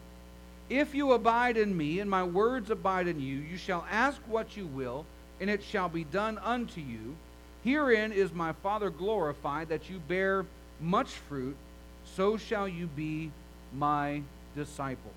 If 0.71 0.95
you 0.95 1.13
abide 1.13 1.57
in 1.57 1.77
me, 1.77 1.99
and 1.99 2.09
my 2.09 2.23
words 2.23 2.71
abide 2.71 3.09
in 3.09 3.19
you, 3.19 3.39
you 3.39 3.57
shall 3.57 3.85
ask 3.91 4.21
what 4.29 4.57
you 4.57 4.67
will, 4.67 5.05
and 5.41 5.51
it 5.51 5.65
shall 5.65 5.89
be 5.89 6.05
done 6.05 6.39
unto 6.39 6.81
you. 6.81 7.17
Herein 7.65 8.13
is 8.13 8.33
my 8.33 8.53
Father 8.53 8.89
glorified, 8.89 9.69
that 9.71 9.91
you 9.91 9.99
bear 10.07 10.47
much 10.81 11.09
fruit, 11.09 11.57
so 12.05 12.37
shall 12.37 12.69
you 12.69 12.87
be 12.87 13.33
my 13.75 14.23
disciples. 14.55 15.13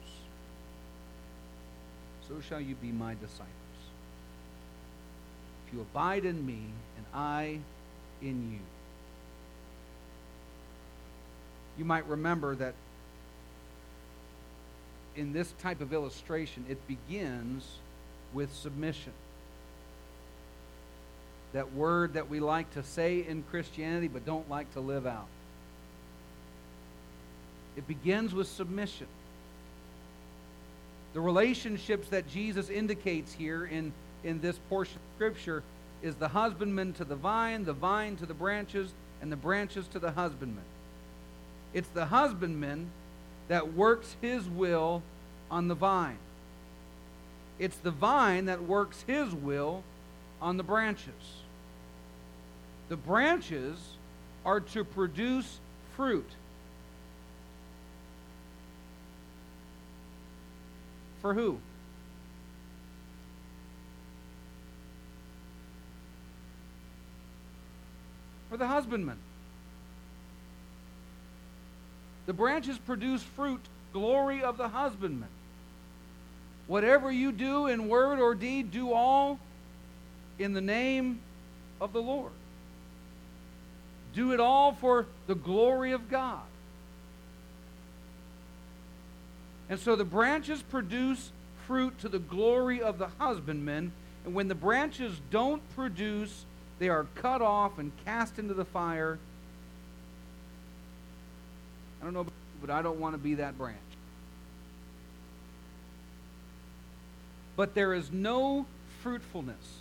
So 2.27 2.41
shall 2.41 2.59
you 2.59 2.73
be 2.73 2.91
my 2.91 3.13
disciples. 3.13 3.47
If 5.67 5.73
you 5.73 5.81
abide 5.81 6.25
in 6.25 6.43
me, 6.43 6.61
and 6.97 7.05
I 7.13 7.59
in 8.23 8.53
you. 8.53 8.59
You 11.77 11.85
might 11.85 12.07
remember 12.07 12.55
that 12.55 12.73
in 15.15 15.33
this 15.33 15.53
type 15.61 15.81
of 15.81 15.93
illustration, 15.93 16.65
it 16.69 16.87
begins 16.87 17.67
with 18.33 18.53
submission. 18.53 19.13
That 21.53 21.73
word 21.73 22.13
that 22.13 22.29
we 22.29 22.39
like 22.39 22.71
to 22.73 22.83
say 22.83 23.25
in 23.27 23.43
Christianity 23.43 24.07
but 24.07 24.25
don't 24.25 24.49
like 24.49 24.71
to 24.73 24.79
live 24.79 25.05
out. 25.05 25.27
It 27.75 27.87
begins 27.87 28.33
with 28.33 28.47
submission. 28.47 29.07
The 31.13 31.21
relationships 31.21 32.07
that 32.09 32.27
Jesus 32.27 32.69
indicates 32.69 33.33
here 33.33 33.65
in, 33.65 33.93
in 34.23 34.41
this 34.41 34.57
portion 34.69 34.95
of 34.95 35.15
Scripture 35.15 35.63
is 36.01 36.15
the 36.15 36.27
husbandman 36.27 36.93
to 36.93 37.05
the 37.05 37.15
vine, 37.15 37.65
the 37.65 37.73
vine 37.73 38.15
to 38.17 38.25
the 38.25 38.33
branches, 38.33 38.91
and 39.21 39.31
the 39.31 39.35
branches 39.37 39.87
to 39.89 39.99
the 39.99 40.11
husbandman. 40.11 40.65
It's 41.73 41.87
the 41.89 42.05
husbandman 42.05 42.87
that 43.47 43.73
works 43.73 44.15
his 44.21 44.47
will 44.47 45.03
on 45.51 45.67
the 45.67 45.75
vine. 45.75 46.17
It's 47.59 47.77
the 47.77 47.91
vine 47.91 48.45
that 48.45 48.63
works 48.63 49.03
his 49.07 49.33
will 49.33 49.83
on 50.41 50.57
the 50.57 50.63
branches. 50.63 51.13
The 52.89 52.97
branches 52.97 53.77
are 54.45 54.59
to 54.59 54.83
produce 54.83 55.59
fruit. 55.95 56.29
For 61.21 61.33
who? 61.33 61.59
For 68.49 68.57
the 68.57 68.67
husbandman. 68.67 69.17
The 72.25 72.33
branches 72.33 72.77
produce 72.77 73.23
fruit, 73.23 73.61
glory 73.91 74.43
of 74.43 74.57
the 74.57 74.69
husbandman. 74.69 75.29
Whatever 76.67 77.11
you 77.11 77.31
do 77.31 77.67
in 77.67 77.89
word 77.89 78.19
or 78.19 78.35
deed, 78.35 78.71
do 78.71 78.93
all 78.93 79.39
in 80.39 80.53
the 80.53 80.61
name 80.61 81.19
of 81.81 81.91
the 81.91 82.01
Lord. 82.01 82.31
Do 84.13 84.31
it 84.31 84.39
all 84.39 84.73
for 84.73 85.07
the 85.27 85.35
glory 85.35 85.91
of 85.91 86.09
God. 86.09 86.41
And 89.69 89.79
so 89.79 89.95
the 89.95 90.05
branches 90.05 90.61
produce 90.61 91.31
fruit 91.65 91.97
to 91.99 92.09
the 92.09 92.19
glory 92.19 92.81
of 92.81 92.97
the 92.97 93.09
husbandman. 93.17 93.91
And 94.25 94.33
when 94.33 94.47
the 94.47 94.55
branches 94.55 95.19
don't 95.31 95.61
produce, 95.75 96.45
they 96.79 96.89
are 96.89 97.07
cut 97.15 97.41
off 97.41 97.79
and 97.79 97.91
cast 98.05 98.39
into 98.39 98.53
the 98.53 98.65
fire 98.65 99.19
I 102.03 102.05
don't 102.05 102.15
know, 102.15 102.25
but 102.59 102.69
I 102.69 102.81
don't 102.81 102.99
want 102.99 103.13
to 103.13 103.17
be 103.17 103.35
that 103.35 103.57
branch. 103.57 103.77
But 107.55 107.75
there 107.75 107.93
is 107.93 108.11
no 108.11 108.65
fruitfulness 109.01 109.77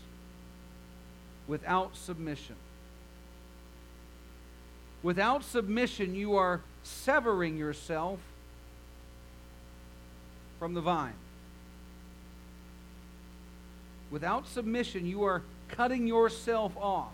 without 1.48 1.96
submission. 1.96 2.54
Without 5.02 5.42
submission, 5.42 6.14
you 6.14 6.36
are 6.36 6.60
severing 6.84 7.56
yourself 7.56 8.20
from 10.60 10.74
the 10.74 10.80
vine. 10.80 11.14
Without 14.12 14.46
submission, 14.46 15.06
you 15.06 15.24
are 15.24 15.42
cutting 15.70 16.06
yourself 16.06 16.70
off 16.76 17.10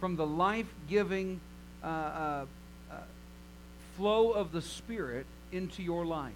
from 0.00 0.16
the 0.16 0.26
life 0.26 0.66
giving 0.86 1.40
uh, 1.82 1.86
uh, 1.86 2.44
flow 3.96 4.32
of 4.32 4.52
the 4.52 4.62
Spirit 4.62 5.26
into 5.52 5.82
your 5.82 6.04
life. 6.04 6.32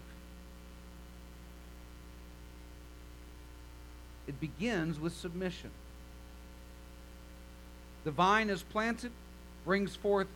It 4.26 4.40
begins 4.40 5.00
with 5.00 5.14
submission. 5.14 5.70
The 8.04 8.10
vine 8.10 8.50
is 8.50 8.62
planted, 8.62 9.12
brings 9.64 9.96
forth 9.96 10.28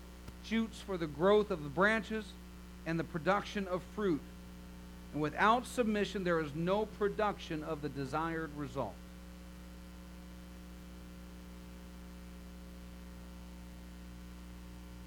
shoots 0.45 0.81
for 0.81 0.97
the 0.97 1.07
growth 1.07 1.51
of 1.51 1.63
the 1.63 1.69
branches 1.69 2.25
and 2.87 2.99
the 2.99 3.05
production 3.05 3.69
of 3.69 3.83
fruit. 3.95 4.21
And 5.13 5.23
without 5.23 5.67
submission, 5.67 6.25
there 6.25 6.41
is 6.41 6.51
no 6.55 6.87
production 6.87 7.63
of 7.63 7.83
the 7.83 7.89
desired 7.89 8.51
result. 8.57 8.95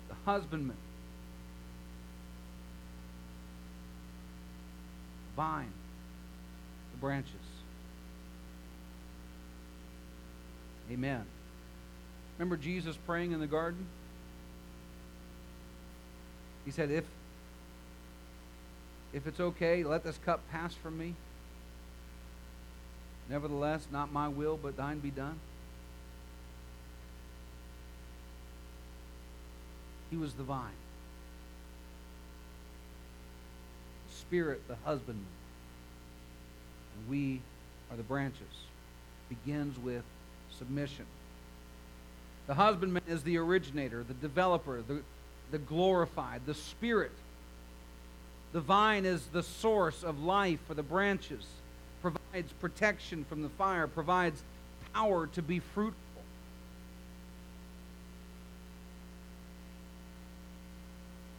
The 0.10 0.16
husbandman 0.26 0.78
vine, 5.36 5.72
the 6.92 6.98
branches. 6.98 7.32
Amen. 10.92 11.26
Remember 12.38 12.58
Jesus 12.58 12.98
praying 13.06 13.32
in 13.32 13.40
the 13.40 13.48
garden? 13.48 13.86
He 16.66 16.72
said, 16.72 16.92
If 16.92 17.06
if 19.14 19.28
it's 19.28 19.40
okay, 19.40 19.84
let 19.84 20.04
this 20.04 20.20
cup 20.26 20.42
pass 20.52 20.74
from 20.74 20.98
me. 20.98 21.14
Nevertheless, 23.30 23.88
not 23.90 24.12
my 24.12 24.28
will, 24.28 24.60
but 24.62 24.76
thine 24.76 25.00
be 25.00 25.10
done. 25.10 25.40
He 30.12 30.18
was 30.18 30.34
the 30.34 30.44
vine. 30.44 30.85
Spirit 34.28 34.68
the 34.68 34.76
husbandman. 34.84 35.26
And 36.98 37.10
we 37.10 37.42
are 37.92 37.98
the 37.98 38.04
branches. 38.04 38.42
Begins 39.30 39.78
with 39.80 40.04
submission. 40.58 41.06
The 42.48 42.54
husbandman 42.54 43.04
is 43.08 43.24
the 43.24 43.38
originator, 43.38 44.04
the 44.04 44.14
developer, 44.14 44.82
the, 44.88 45.02
the 45.52 45.58
glorified, 45.58 46.42
the 46.46 46.54
spirit. 46.54 47.12
The 48.54 48.62
vine 48.62 49.06
is 49.06 49.26
the 49.28 49.44
source 49.44 50.04
of 50.04 50.24
life 50.24 50.60
for 50.68 50.76
the 50.76 50.84
branches, 50.84 51.44
provides 52.02 52.52
protection 52.62 53.26
from 53.26 53.42
the 53.42 53.50
fire, 53.50 53.88
provides 53.88 54.42
power 54.94 55.28
to 55.28 55.42
be 55.42 55.60
fruitful. 55.60 56.00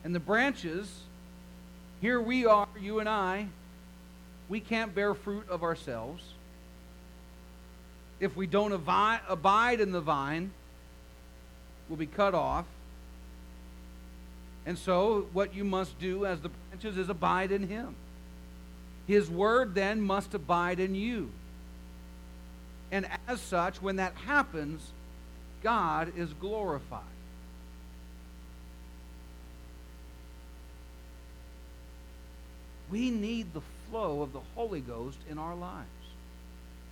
And 0.05 0.15
the 0.15 0.21
branches 0.21 0.93
here 2.01 2.21
we 2.21 2.47
are, 2.47 2.69
you 2.81 3.01
and 3.01 3.09
I, 3.09 3.49
we 4.49 4.61
can't 4.61 4.95
bear 4.95 5.15
fruit 5.15 5.49
of 5.49 5.63
ourselves. 5.63 6.23
If 8.21 8.37
we 8.37 8.47
don't 8.47 8.73
abide 8.73 9.81
in 9.81 9.93
the 9.93 10.01
vine, 10.01 10.51
we'll 11.89 11.99
be 11.99 12.07
cut 12.07 12.35
off. 12.35 12.65
And 14.65 14.79
so, 14.79 15.29
what 15.33 15.55
you 15.55 15.65
must 15.65 15.99
do 16.01 16.27
as 16.27 16.41
the 16.41 16.49
branches 16.49 16.99
is 16.99 17.09
abide 17.09 17.53
in 17.53 17.69
Him. 17.69 17.95
His 19.07 19.31
word 19.31 19.75
then 19.75 20.01
must 20.01 20.35
abide 20.35 20.81
in 20.81 20.95
you. 20.95 21.31
And 22.91 23.07
as 23.29 23.41
such, 23.41 23.81
when 23.81 23.97
that 23.97 24.15
happens, 24.27 24.91
God 25.63 26.13
is 26.17 26.33
glorified. 26.35 27.03
We 32.97 33.11
need 33.11 33.53
the 33.53 33.61
flow 33.91 34.23
of 34.23 34.33
the 34.33 34.41
Holy 34.55 34.81
Ghost 34.81 35.19
in 35.29 35.37
our 35.37 35.55
lives. 35.55 35.87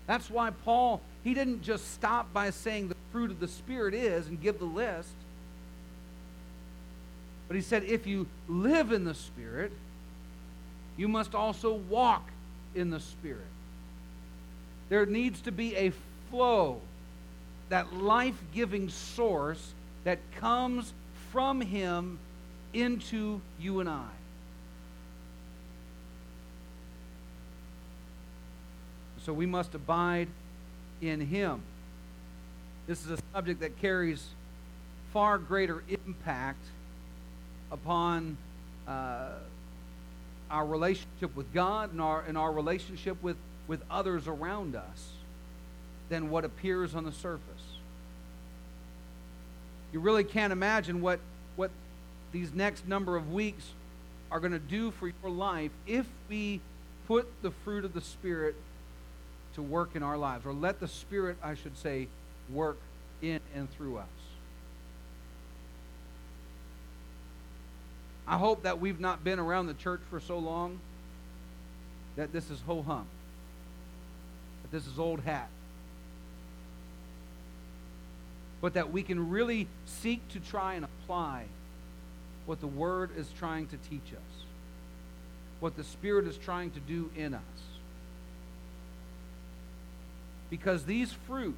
That's 0.07 0.29
why 0.29 0.51
Paul, 0.51 1.01
he 1.23 1.33
didn't 1.33 1.63
just 1.63 1.95
stop 1.95 2.31
by 2.31 2.51
saying 2.51 2.89
the 2.89 2.97
fruit 3.11 3.31
of 3.31 3.41
the 3.41 3.49
Spirit 3.49 3.95
is 3.95 4.27
and 4.27 4.39
give 4.39 4.59
the 4.59 4.67
list. 4.67 5.15
But 7.49 7.57
he 7.57 7.63
said, 7.63 7.85
if 7.85 8.07
you 8.07 8.27
live 8.49 8.93
in 8.93 9.07
the 9.07 9.15
Spirit, 9.15 9.73
you 10.99 11.09
must 11.09 11.35
also 11.35 11.73
walk 11.73 12.29
in 12.75 12.91
the 12.91 13.01
Spirit. 13.01 13.47
There 14.91 15.07
needs 15.07 15.41
to 15.41 15.53
be 15.53 15.75
a 15.75 15.91
flow, 16.31 16.83
that 17.71 17.95
life 17.95 18.39
giving 18.53 18.91
source 18.91 19.73
that 20.05 20.19
comes 20.37 20.93
from 21.33 21.63
Him 21.63 22.19
into 22.75 23.41
you 23.59 23.81
and 23.81 23.89
I. 23.89 24.05
So 29.25 29.33
we 29.33 29.47
must 29.47 29.75
abide 29.75 30.29
in 31.01 31.21
Him. 31.21 31.63
This 32.87 33.05
is 33.05 33.13
a 33.13 33.19
subject 33.33 33.61
that 33.61 33.81
carries 33.81 34.27
far 35.13 35.39
greater 35.39 35.83
impact 35.89 36.63
upon 37.73 38.37
uh, 38.87 39.31
our 40.51 40.67
relationship 40.67 41.35
with 41.35 41.53
God 41.55 41.93
and 41.93 42.03
our, 42.03 42.23
and 42.29 42.37
our 42.37 42.53
relationship 42.53 43.23
with, 43.23 43.37
with 43.67 43.81
others 43.91 44.29
around 44.29 44.77
us 44.77 45.09
than 46.11 46.29
what 46.29 46.45
appears 46.45 46.95
on 46.95 47.05
the 47.05 47.13
surface. 47.13 47.63
You 49.93 50.01
really 50.01 50.25
can't 50.25 50.53
imagine 50.53 51.01
what, 51.01 51.21
what 51.57 51.71
these 52.33 52.53
next 52.53 52.87
number 52.87 53.17
of 53.17 53.33
weeks 53.33 53.65
are 54.31 54.41
going 54.41 54.53
to 54.53 54.59
do 54.59 54.91
for 54.91 55.11
your 55.23 55.31
life 55.31 55.71
if 55.87 56.05
we 56.29 56.61
put 57.07 57.27
the 57.43 57.51
fruit 57.51 57.87
of 57.87 57.95
the 57.95 58.01
Spirit 58.03 58.55
to 59.55 59.63
work 59.63 59.91
in 59.95 60.03
our 60.03 60.17
lives, 60.17 60.45
or 60.47 60.53
let 60.53 60.81
the 60.81 60.89
Spirit, 60.89 61.37
I 61.43 61.55
should 61.55 61.77
say, 61.77 62.09
work 62.51 62.79
in 63.23 63.41
and 63.55 63.71
through 63.73 63.99
us. 63.99 64.07
I 68.27 68.39
hope 68.39 68.63
that 68.63 68.81
we've 68.81 69.01
not 69.01 69.23
been 69.23 69.39
around 69.39 69.67
the 69.67 69.75
church 69.75 70.01
for 70.09 70.19
so 70.19 70.39
long 70.39 70.81
that 72.17 72.33
this 72.33 72.51
is 72.51 72.61
ho 72.67 72.83
hum, 72.83 73.07
that 74.63 74.71
this 74.71 74.87
is 74.87 74.99
old 74.99 75.21
hat. 75.21 75.49
But 78.61 78.75
that 78.75 78.91
we 78.91 79.03
can 79.03 79.31
really 79.31 79.69
seek 79.85 80.27
to 80.29 80.41
try 80.41 80.75
and 80.75 80.87
apply 80.87 81.45
what 82.47 82.61
the 82.61 82.67
Word 82.67 83.11
is 83.17 83.29
trying 83.39 83.67
to 83.69 83.77
teach 83.91 84.13
us, 84.13 84.45
what 85.61 85.77
the 85.77 85.85
Spirit 85.85 86.27
is 86.27 86.39
trying 86.39 86.71
to 86.71 86.81
do 86.81 87.11
in 87.15 87.35
us. 87.35 87.41
Because 90.55 90.85
these 90.85 91.13
fruit, 91.27 91.57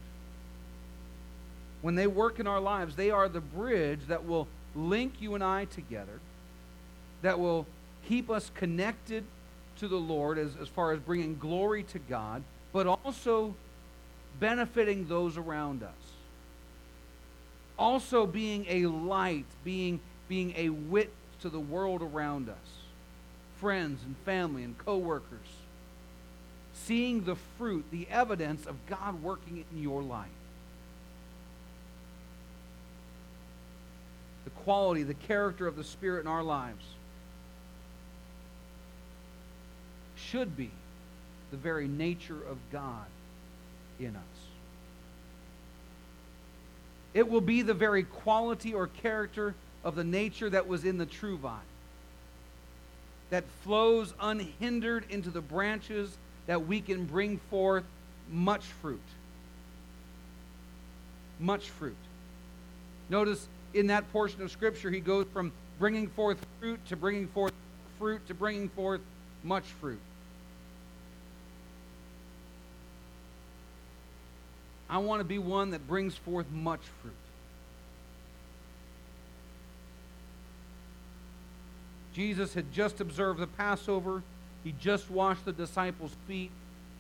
when 1.82 1.96
they 1.96 2.06
work 2.06 2.40
in 2.40 2.46
our 2.46 2.61
lives, 2.61 2.96
they 2.96 3.11
are 3.11 3.28
the 3.28 3.42
bridge 3.42 4.00
that 4.09 4.24
will 4.24 4.48
link 4.74 5.20
you 5.20 5.35
and 5.35 5.44
I 5.44 5.66
together 5.66 6.18
that 7.20 7.38
will 7.38 7.66
keep 8.09 8.30
us 8.30 8.50
connected 8.54 9.22
to 9.80 9.87
the 9.87 9.98
Lord 9.98 10.38
as, 10.38 10.52
as 10.62 10.68
far 10.68 10.92
as 10.92 10.98
bringing 10.98 11.37
glory 11.37 11.82
to 11.82 11.98
God, 11.98 12.42
but 12.72 12.87
also 12.87 13.54
benefiting 14.40 15.09
those 15.09 15.37
around 15.37 15.82
us. 15.82 15.90
Also 17.78 18.26
being 18.26 18.64
a 18.66 18.87
light, 18.87 19.44
being, 19.62 20.00
being 20.26 20.54
a 20.56 20.70
witness 20.70 21.14
to 21.42 21.50
the 21.50 21.61
world 21.61 22.00
around 22.00 22.48
us, 22.48 22.56
friends 23.61 24.00
and 24.06 24.16
family 24.24 24.64
and 24.64 24.78
coworkers. 24.78 25.65
Seeing 26.84 27.24
the 27.24 27.36
fruit, 27.58 27.84
the 27.90 28.06
evidence 28.10 28.66
of 28.66 28.76
God 28.86 29.22
working 29.22 29.64
in 29.72 29.82
your 29.82 30.02
life. 30.02 30.28
The 34.44 34.50
quality, 34.50 35.02
the 35.02 35.14
character 35.14 35.66
of 35.66 35.76
the 35.76 35.82
Spirit 35.82 36.20
in 36.20 36.26
our 36.28 36.44
lives. 36.44 36.84
should 40.30 40.56
be 40.56 40.70
the 41.50 41.56
very 41.56 41.86
nature 41.86 42.38
of 42.48 42.58
God 42.72 43.06
in 44.00 44.16
us. 44.16 44.22
It 47.14 47.28
will 47.28 47.40
be 47.40 47.62
the 47.62 47.74
very 47.74 48.02
quality 48.02 48.74
or 48.74 48.88
character 48.88 49.54
of 49.84 49.94
the 49.94 50.04
nature 50.04 50.50
that 50.50 50.66
was 50.66 50.84
in 50.84 50.98
the 50.98 51.06
true 51.06 51.38
vine, 51.38 51.60
that 53.30 53.44
flows 53.62 54.12
unhindered 54.20 55.04
into 55.08 55.30
the 55.30 55.40
branches 55.40 56.16
that 56.46 56.66
we 56.66 56.80
can 56.80 57.04
bring 57.04 57.38
forth 57.50 57.85
much 58.30 58.64
fruit. 58.64 59.00
Much 61.38 61.68
fruit. 61.70 61.96
Notice 63.09 63.46
in 63.74 63.88
that 63.88 64.11
portion 64.12 64.42
of 64.42 64.50
Scripture, 64.50 64.90
he 64.90 65.00
goes 65.00 65.26
from 65.32 65.52
bringing 65.78 66.09
forth 66.09 66.38
fruit 66.61 66.85
to 66.87 66.96
bringing 66.96 67.28
forth 67.28 67.52
fruit 67.98 68.26
to 68.28 68.35
bringing 68.35 68.68
forth 68.70 69.00
much 69.42 69.64
fruit. 69.80 70.00
I 74.88 74.98
want 74.98 75.20
to 75.20 75.24
be 75.24 75.38
one 75.38 75.70
that 75.70 75.87
brings 75.87 76.14
forth 76.14 76.50
much 76.52 76.80
fruit. 77.02 77.12
Jesus 82.14 82.54
had 82.54 82.72
just 82.72 83.00
observed 83.00 83.40
the 83.40 83.46
Passover. 83.46 84.22
He 84.66 84.74
just 84.81 85.09
washed 85.12 85.44
the 85.44 85.52
disciples' 85.52 86.16
feet. 86.26 86.50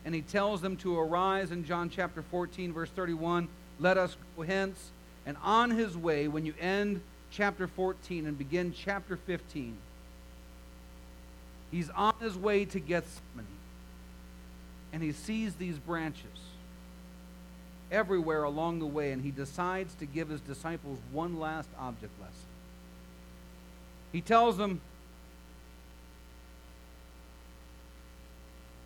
And 0.04 0.14
he 0.14 0.22
tells 0.22 0.60
them 0.60 0.76
to 0.76 0.96
arise 1.00 1.50
in 1.50 1.64
John 1.64 1.90
chapter 1.90 2.22
14, 2.22 2.72
verse 2.72 2.90
31. 2.90 3.48
Let 3.80 3.98
us 3.98 4.16
go 4.36 4.44
hence. 4.44 4.92
And 5.26 5.36
on 5.42 5.72
his 5.72 5.96
way, 5.96 6.28
when 6.28 6.46
you 6.46 6.54
end 6.60 7.00
chapter 7.32 7.66
14 7.66 8.24
and 8.24 8.38
begin 8.38 8.72
chapter 8.72 9.16
15, 9.16 9.76
he's 11.72 11.90
on 11.90 12.14
his 12.20 12.36
way 12.36 12.66
to 12.66 12.78
Gethsemane. 12.78 13.46
And 14.92 15.02
he 15.02 15.10
sees 15.10 15.56
these 15.56 15.80
branches 15.80 16.38
everywhere 17.90 18.44
along 18.44 18.78
the 18.78 18.86
way, 18.86 19.10
and 19.10 19.24
he 19.24 19.32
decides 19.32 19.92
to 19.96 20.06
give 20.06 20.28
his 20.28 20.40
disciples 20.40 21.00
one 21.10 21.40
last 21.40 21.68
object 21.80 22.12
lesson. 22.20 22.36
He 24.12 24.20
tells 24.20 24.56
them, 24.56 24.80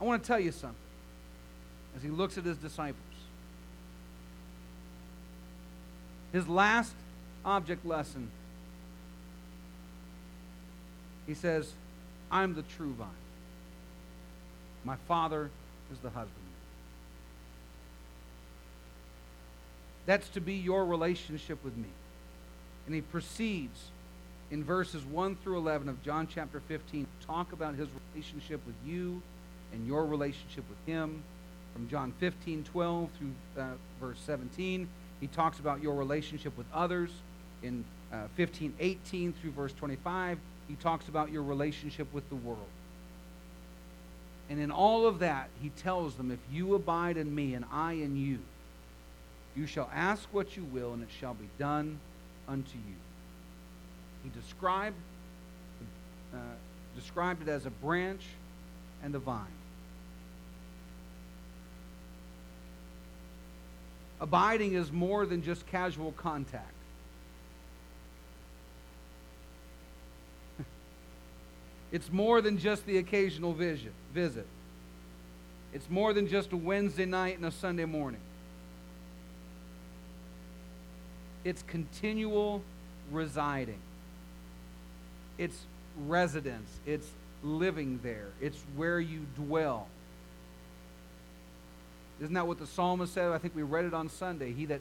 I 0.01 0.05
want 0.05 0.23
to 0.23 0.27
tell 0.27 0.41
you 0.41 0.53
something 0.53 0.77
as 1.97 2.03
he 2.03 2.09
looks 2.09 2.39
at 2.39 2.45
his 2.45 2.57
disciples. 2.57 2.97
His 6.33 6.49
last 6.49 6.95
object 7.45 7.85
lesson, 7.85 8.31
he 11.27 11.35
says, 11.35 11.73
I'm 12.31 12.55
the 12.55 12.63
true 12.63 12.93
vine. 12.93 13.09
My 14.85 14.97
Father 15.09 15.51
is 15.93 15.99
the 15.99 16.11
husband. 16.11 16.37
That's 20.07 20.29
to 20.31 20.41
be 20.41 20.55
your 20.55 20.85
relationship 20.85 21.63
with 21.63 21.77
me. 21.77 21.89
And 22.87 22.95
he 22.95 23.01
proceeds 23.03 23.91
in 24.51 24.65
verses 24.65 25.05
1 25.05 25.37
through 25.37 25.59
11 25.59 25.89
of 25.89 26.03
John 26.03 26.27
chapter 26.33 26.61
15 26.61 27.07
to 27.21 27.27
talk 27.27 27.53
about 27.53 27.75
his 27.75 27.89
relationship 28.15 28.61
with 28.67 28.75
you 28.85 29.23
and 29.73 29.87
your 29.87 30.05
relationship 30.07 30.65
with 30.69 30.79
him. 30.87 31.23
From 31.73 31.89
John 31.89 32.13
15, 32.19 32.65
12 32.65 33.11
through 33.19 33.63
uh, 33.63 33.67
verse 34.01 34.19
17, 34.27 34.89
he 35.21 35.27
talks 35.29 35.59
about 35.59 35.83
your 35.83 35.95
relationship 35.95 36.57
with 36.57 36.67
others. 36.75 37.11
In 37.63 37.85
uh, 38.13 38.27
15, 38.37 38.75
18 38.81 39.33
through 39.35 39.53
verse 39.53 39.73
25, 39.75 40.39
he 40.69 40.75
talks 40.77 41.09
about 41.09 41.31
your 41.31 41.43
relationship 41.43 42.13
with 42.13 42.29
the 42.29 42.37
world. 42.37 42.67
And 44.49 44.59
in 44.59 44.73
all 44.73 45.07
of 45.07 45.21
that, 45.21 45.49
he 45.63 45.69
tells 45.71 46.17
them, 46.17 46.33
if 46.33 46.41
you 46.53 46.75
abide 46.75 47.17
in 47.17 47.33
me 47.33 47.55
and 47.55 47.65
I 47.71 47.93
in 47.93 48.17
you, 48.17 48.41
you 49.57 49.67
shall 49.67 49.91
ask 49.95 50.29
what 50.33 50.57
you 50.57 50.65
will, 50.65 50.93
and 50.93 51.03
it 51.03 51.09
shall 51.21 51.35
be 51.35 51.49
done 51.59 51.99
unto 52.49 52.77
you. 52.77 52.95
He 54.25 54.31
described, 54.31 54.97
uh, 56.35 56.39
described 56.97 57.43
it 57.43 57.51
as 57.51 57.67
a 57.67 57.71
branch 57.71 58.23
and 59.03 59.15
a 59.15 59.19
vine. 59.19 59.47
Abiding 64.21 64.75
is 64.75 64.93
more 64.93 65.25
than 65.25 65.43
just 65.43 65.67
casual 65.67 66.13
contact. 66.13 66.75
it's 71.93 72.13
more 72.13 72.43
than 72.43 72.59
just 72.59 72.85
the 72.87 72.99
occasional 72.99 73.55
visit. 73.55 73.93
visit. 74.13 74.47
It's 75.73 75.89
more 75.89 76.13
than 76.13 76.29
just 76.29 76.53
a 76.53 76.57
Wednesday 76.57 77.07
night 77.07 77.37
and 77.37 77.47
a 77.47 77.51
Sunday 77.51 77.87
morning. 77.87 78.21
It's 81.45 81.63
continual 81.63 82.63
residing. 83.11 83.81
It's 85.39 85.59
residence. 86.07 86.69
It's 86.87 87.09
living 87.43 88.01
there. 88.03 88.29
It's 88.41 88.59
where 88.77 89.01
you 89.01 89.21
dwell. 89.37 89.89
Isn't 92.21 92.35
that 92.35 92.47
what 92.47 92.59
the 92.59 92.67
psalmist 92.67 93.15
said? 93.15 93.33
I 93.33 93.39
think 93.39 93.57
we 93.57 93.63
read 93.63 93.85
it 93.85 93.95
on 93.95 94.09
Sunday. 94.09 94.53
He 94.53 94.67
that 94.67 94.81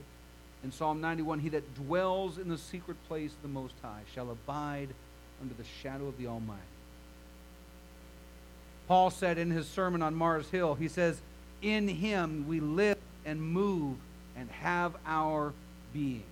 in 0.63 0.71
Psalm 0.71 0.99
91, 0.99 1.39
he 1.39 1.49
that 1.49 1.75
dwells 1.75 2.37
in 2.37 2.49
the 2.49 2.57
secret 2.57 2.97
place 3.07 3.31
of 3.31 3.41
the 3.41 3.47
Most 3.47 3.75
High 3.81 4.01
shall 4.13 4.29
abide 4.29 4.89
under 5.41 5.53
the 5.53 5.63
shadow 5.81 6.07
of 6.07 6.17
the 6.17 6.27
Almighty. 6.27 6.59
Paul 8.87 9.09
said 9.09 9.37
in 9.37 9.51
his 9.51 9.67
sermon 9.67 10.01
on 10.01 10.15
Mars 10.15 10.49
Hill, 10.49 10.75
he 10.75 10.87
says, 10.87 11.21
In 11.61 11.87
him 11.87 12.45
we 12.47 12.59
live 12.59 12.97
and 13.25 13.41
move 13.41 13.95
and 14.35 14.49
have 14.49 14.95
our 15.05 15.53
being. 15.93 16.23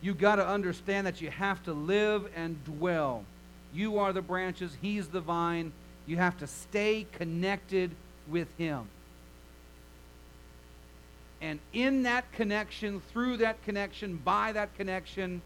You've 0.00 0.18
got 0.18 0.36
to 0.36 0.46
understand 0.46 1.06
that 1.06 1.20
you 1.20 1.30
have 1.30 1.62
to 1.64 1.72
live 1.72 2.30
and 2.36 2.62
dwell. 2.64 3.24
You 3.72 3.98
are 3.98 4.12
the 4.12 4.22
branches, 4.22 4.76
He's 4.80 5.08
the 5.08 5.20
vine. 5.20 5.72
You 6.06 6.16
have 6.16 6.38
to 6.38 6.46
stay 6.46 7.06
connected 7.12 7.90
with 8.28 8.48
Him. 8.58 8.88
And 11.40 11.60
in 11.72 12.02
that 12.02 12.30
connection, 12.32 13.00
through 13.12 13.38
that 13.38 13.62
connection, 13.64 14.16
by 14.16 14.52
that 14.52 14.76
connection, 14.76 15.40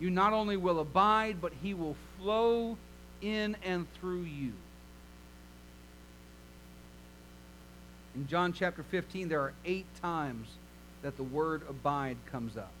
you 0.00 0.10
not 0.10 0.32
only 0.32 0.56
will 0.56 0.80
abide, 0.80 1.40
but 1.40 1.52
He 1.62 1.74
will 1.74 1.96
flow 2.18 2.76
in 3.22 3.56
and 3.64 3.86
through 3.94 4.22
you. 4.22 4.52
In 8.14 8.26
John 8.26 8.52
chapter 8.52 8.82
15, 8.82 9.28
there 9.28 9.40
are 9.40 9.54
eight 9.64 9.86
times 10.02 10.48
that 11.02 11.16
the 11.16 11.22
word 11.22 11.62
abide 11.68 12.16
comes 12.26 12.56
up. 12.56 12.72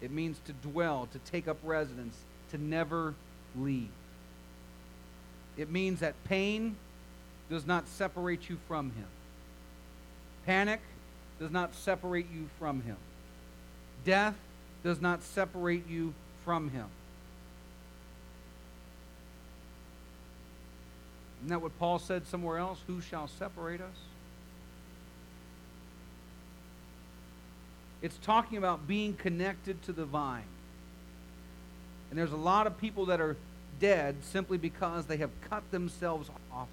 It 0.00 0.10
means 0.10 0.38
to 0.46 0.52
dwell, 0.52 1.08
to 1.12 1.18
take 1.30 1.48
up 1.48 1.56
residence, 1.64 2.16
to 2.50 2.58
never 2.58 3.14
leave. 3.58 3.88
It 5.56 5.70
means 5.70 6.00
that 6.00 6.14
pain 6.24 6.76
does 7.48 7.66
not 7.66 7.88
separate 7.88 8.48
you 8.48 8.58
from 8.68 8.92
Him. 8.92 9.06
Panic 10.46 10.80
does 11.40 11.50
not 11.50 11.74
separate 11.74 12.26
you 12.32 12.48
from 12.58 12.82
Him. 12.82 12.96
Death 14.04 14.36
does 14.84 15.00
not 15.00 15.22
separate 15.22 15.88
you 15.88 16.14
from 16.44 16.70
Him. 16.70 16.86
Isn't 21.40 21.48
that 21.48 21.60
what 21.60 21.76
Paul 21.78 21.98
said 21.98 22.26
somewhere 22.26 22.58
else? 22.58 22.78
Who 22.86 23.00
shall 23.00 23.28
separate 23.28 23.80
us? 23.80 23.96
It's 28.00 28.16
talking 28.18 28.56
about 28.56 28.86
being 28.86 29.14
connected 29.14 29.82
to 29.84 29.92
the 29.92 30.04
vine. 30.04 30.44
And 32.10 32.18
there's 32.18 32.32
a 32.32 32.36
lot 32.36 32.66
of 32.66 32.78
people 32.78 33.06
that 33.06 33.20
are 33.20 33.36
dead 33.80 34.16
simply 34.22 34.58
because 34.58 35.06
they 35.06 35.16
have 35.16 35.30
cut 35.50 35.68
themselves 35.72 36.30
off 36.52 36.68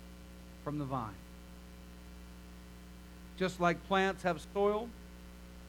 from 0.64 0.78
the 0.78 0.86
vine. 0.86 1.16
Just 3.44 3.60
like 3.60 3.86
plants 3.90 4.24
have 4.24 4.40
soil 4.54 4.88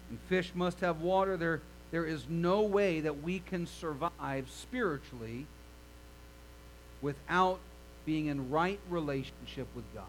and 0.08 0.20
fish 0.28 0.52
must 0.54 0.78
have 0.78 1.00
water, 1.00 1.36
there, 1.36 1.60
there 1.90 2.06
is 2.06 2.24
no 2.28 2.62
way 2.62 3.00
that 3.00 3.24
we 3.24 3.40
can 3.40 3.66
survive 3.66 4.48
spiritually 4.48 5.48
without 7.02 7.58
being 8.06 8.26
in 8.26 8.48
right 8.48 8.78
relationship 8.88 9.66
with 9.74 9.84
God. 9.92 10.04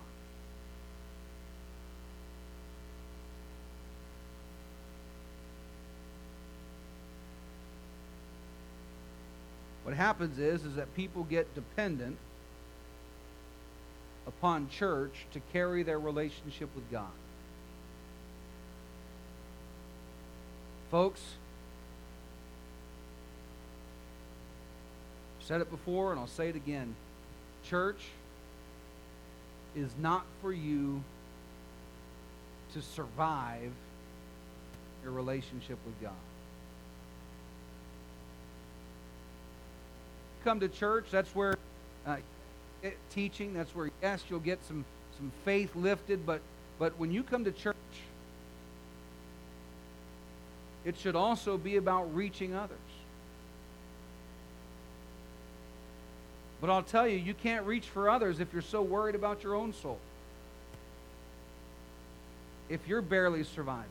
What 9.82 9.96
happens 9.96 10.38
is, 10.38 10.64
is 10.66 10.76
that 10.76 10.96
people 10.96 11.24
get 11.24 11.56
dependent 11.56 12.18
upon 14.28 14.70
church 14.70 15.26
to 15.34 15.40
carry 15.52 15.82
their 15.82 15.98
relationship 15.98 16.70
with 16.76 16.92
God. 16.92 17.10
Folks, 20.92 21.22
said 25.40 25.62
it 25.62 25.70
before 25.70 26.12
and 26.12 26.20
I'll 26.20 26.28
say 26.28 26.50
it 26.50 26.56
again. 26.56 26.96
Church 27.64 28.02
is 29.76 29.90
not 30.00 30.26
for 30.42 30.52
you 30.52 31.04
to 32.74 32.82
survive 32.82 33.72
your 35.04 35.12
relationship 35.12 35.78
with 35.86 36.02
God. 36.02 36.12
Come 40.44 40.60
to 40.60 40.68
church, 40.68 41.06
that's 41.12 41.34
where 41.36 41.56
uh, 42.06 42.18
teaching, 43.10 43.54
that's 43.54 43.74
where, 43.76 43.90
yes, 44.02 44.24
you'll 44.30 44.40
get 44.40 44.64
some, 44.66 44.86
some 45.18 45.32
faith 45.44 45.76
lifted, 45.76 46.26
but, 46.26 46.42
but 46.80 46.98
when 47.00 47.12
you 47.12 47.24
come 47.24 47.44
to 47.46 47.52
church, 47.52 47.75
it 50.86 50.98
should 51.00 51.16
also 51.16 51.58
be 51.58 51.78
about 51.78 52.14
reaching 52.16 52.54
others. 52.54 52.78
But 56.62 56.70
I'll 56.70 56.84
tell 56.84 57.08
you, 57.08 57.18
you 57.18 57.34
can't 57.34 57.66
reach 57.66 57.86
for 57.86 58.10
others 58.10 58.40
if 58.40 58.54
you're 58.54 58.62
so 58.62 58.82
worried 58.82 59.16
about 59.16 59.44
your 59.44 59.56
own 59.56 59.74
soul. 59.74 60.00
If 62.70 62.88
you're 62.88 63.02
barely 63.02 63.44
surviving. 63.44 63.90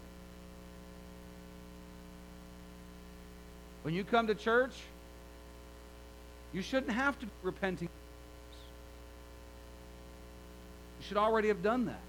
When 3.83 3.95
you 3.95 4.03
come 4.03 4.29
to 4.29 4.35
church, 4.35 4.73
you 6.53 6.63
shouldn't 6.63 6.93
have 6.93 7.19
to 7.21 7.27
be 7.27 7.33
repenting. 7.43 7.89
You 11.01 11.07
should 11.07 11.17
already 11.17 11.49
have 11.49 11.63
done 11.63 11.87
that. 11.87 12.01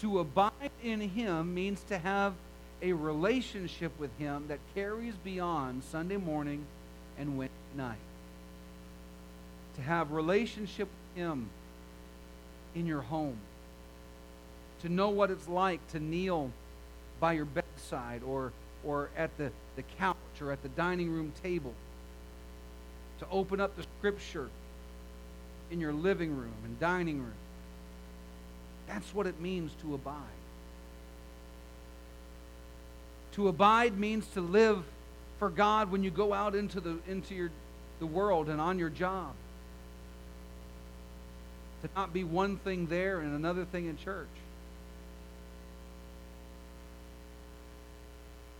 To 0.00 0.20
abide 0.20 0.70
in 0.82 1.00
Him 1.00 1.54
means 1.54 1.82
to 1.88 1.98
have 1.98 2.34
a 2.80 2.92
relationship 2.92 3.92
with 3.98 4.16
Him 4.18 4.44
that 4.48 4.60
carries 4.74 5.14
beyond 5.24 5.82
Sunday 5.90 6.16
morning 6.16 6.64
and 7.18 7.36
Wednesday 7.36 7.54
night. 7.76 7.98
To 9.76 9.82
have 9.82 10.12
relationship 10.12 10.88
with 10.88 11.22
Him 11.22 11.48
in 12.76 12.86
your 12.86 13.00
home. 13.00 13.38
To 14.82 14.88
know 14.88 15.08
what 15.08 15.32
it's 15.32 15.48
like 15.48 15.86
to 15.88 15.98
kneel 15.98 16.52
by 17.18 17.32
your 17.32 17.46
bedside 17.46 18.22
or, 18.22 18.52
or 18.84 19.10
at 19.16 19.36
the, 19.36 19.50
the 19.74 19.82
couch 19.98 20.16
or 20.40 20.52
at 20.52 20.62
the 20.62 20.68
dining 20.68 21.10
room 21.10 21.32
table. 21.42 21.74
To 23.18 23.26
open 23.32 23.60
up 23.60 23.74
the 23.76 23.84
scripture 23.98 24.48
in 25.72 25.80
your 25.80 25.92
living 25.92 26.36
room 26.36 26.54
and 26.64 26.78
dining 26.78 27.18
room 27.18 27.34
that's 28.88 29.14
what 29.14 29.26
it 29.26 29.40
means 29.40 29.70
to 29.82 29.94
abide. 29.94 30.14
To 33.32 33.48
abide 33.48 33.98
means 33.98 34.26
to 34.28 34.40
live 34.40 34.82
for 35.38 35.50
God 35.50 35.92
when 35.92 36.02
you 36.02 36.10
go 36.10 36.32
out 36.32 36.54
into 36.56 36.80
the 36.80 36.98
into 37.06 37.34
your 37.34 37.50
the 38.00 38.06
world 38.06 38.48
and 38.48 38.60
on 38.60 38.78
your 38.78 38.90
job. 38.90 39.32
To 41.82 41.88
not 41.94 42.12
be 42.12 42.24
one 42.24 42.56
thing 42.56 42.86
there 42.86 43.20
and 43.20 43.34
another 43.34 43.64
thing 43.64 43.86
in 43.86 43.96
church. 43.98 44.26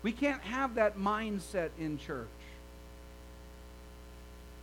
We 0.02 0.12
can't 0.12 0.42
have 0.42 0.76
that 0.76 0.96
mindset 0.96 1.70
in 1.78 1.98
church. 1.98 2.28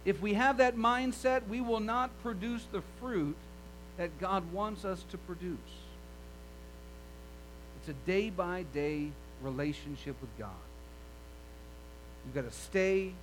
If 0.05 0.21
we 0.21 0.35
have 0.35 0.57
that 0.57 0.77
mindset, 0.77 1.47
we 1.49 1.59
will 1.59 1.79
not 1.79 2.11
produce 2.21 2.63
the 2.71 2.81
fruit 3.01 3.35
that 3.97 4.19
God 4.19 4.51
wants 4.51 4.85
us 4.85 5.03
to 5.11 5.17
produce. 5.17 5.57
It's 7.79 7.89
a 7.89 8.07
day 8.07 8.29
by 8.29 8.65
day 8.73 9.09
relationship 9.41 10.15
with 10.21 10.37
God. 10.37 10.49
You've 12.25 12.35
got 12.35 12.51
to 12.51 12.57
stay, 12.57 13.13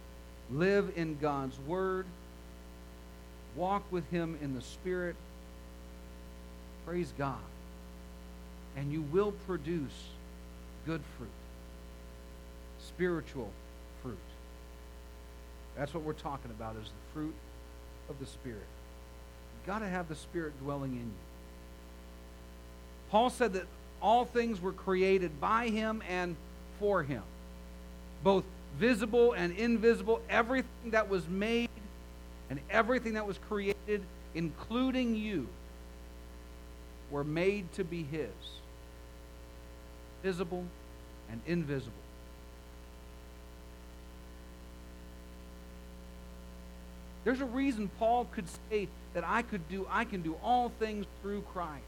live 0.51 0.93
in 0.97 1.19
God's 1.19 1.59
Word, 1.61 2.07
walk 3.57 3.83
with 3.91 4.09
Him 4.11 4.39
in 4.41 4.55
the 4.55 4.63
Spirit. 4.63 5.17
Praise 6.87 7.13
God. 7.19 7.37
And 8.77 8.93
you 8.93 9.03
will 9.03 9.33
produce 9.47 9.93
good 10.87 11.03
fruit, 11.19 11.29
spiritual 12.81 13.51
fruit. 14.03 14.17
That's 15.77 15.93
what 15.93 16.03
we're 16.03 16.13
talking 16.13 16.51
about 16.51 16.77
is 16.77 16.85
the 16.85 17.13
fruit 17.15 17.35
of 18.09 18.19
the 18.19 18.27
Spirit 18.27 18.67
got 19.67 19.81
to 19.81 19.89
have 19.89 20.09
the 20.09 20.17
Spirit 20.17 20.59
dwelling 20.61 20.93
in 20.93 20.99
you. 20.99 21.23
Paul 23.11 23.31
said 23.31 23.53
that 23.55 23.67
all 24.01 24.25
things 24.25 24.61
were 24.61 24.73
created 24.73 25.41
by 25.41 25.69
him 25.69 26.03
and 26.09 26.35
for 26.81 27.03
him, 27.03 27.23
both 28.25 28.45
visible 28.79 29.33
and 29.33 29.57
invisible. 29.57 30.21
Everything 30.29 30.91
that 30.91 31.09
was 31.09 31.29
made 31.29 31.69
and 32.51 32.59
everything 32.71 33.15
that 33.15 33.27
was 33.27 33.39
created, 33.49 34.03
including 34.35 35.15
you, 35.15 35.47
were 37.11 37.25
made 37.25 37.71
to 37.75 37.85
be 37.85 38.03
his, 38.03 38.31
visible 40.23 40.65
and 41.31 41.41
invisible. 41.47 41.93
There's 47.25 47.41
a 47.41 47.47
reason 47.47 47.91
Paul 47.99 48.27
could 48.33 48.47
say 48.71 48.89
that 49.15 49.25
I 49.27 49.43
could 49.43 49.69
do, 49.69 49.87
I 49.91 50.05
can 50.05 50.23
do 50.23 50.37
all 50.43 50.73
things 50.79 51.07
through 51.23 51.43
Christ. 51.53 51.83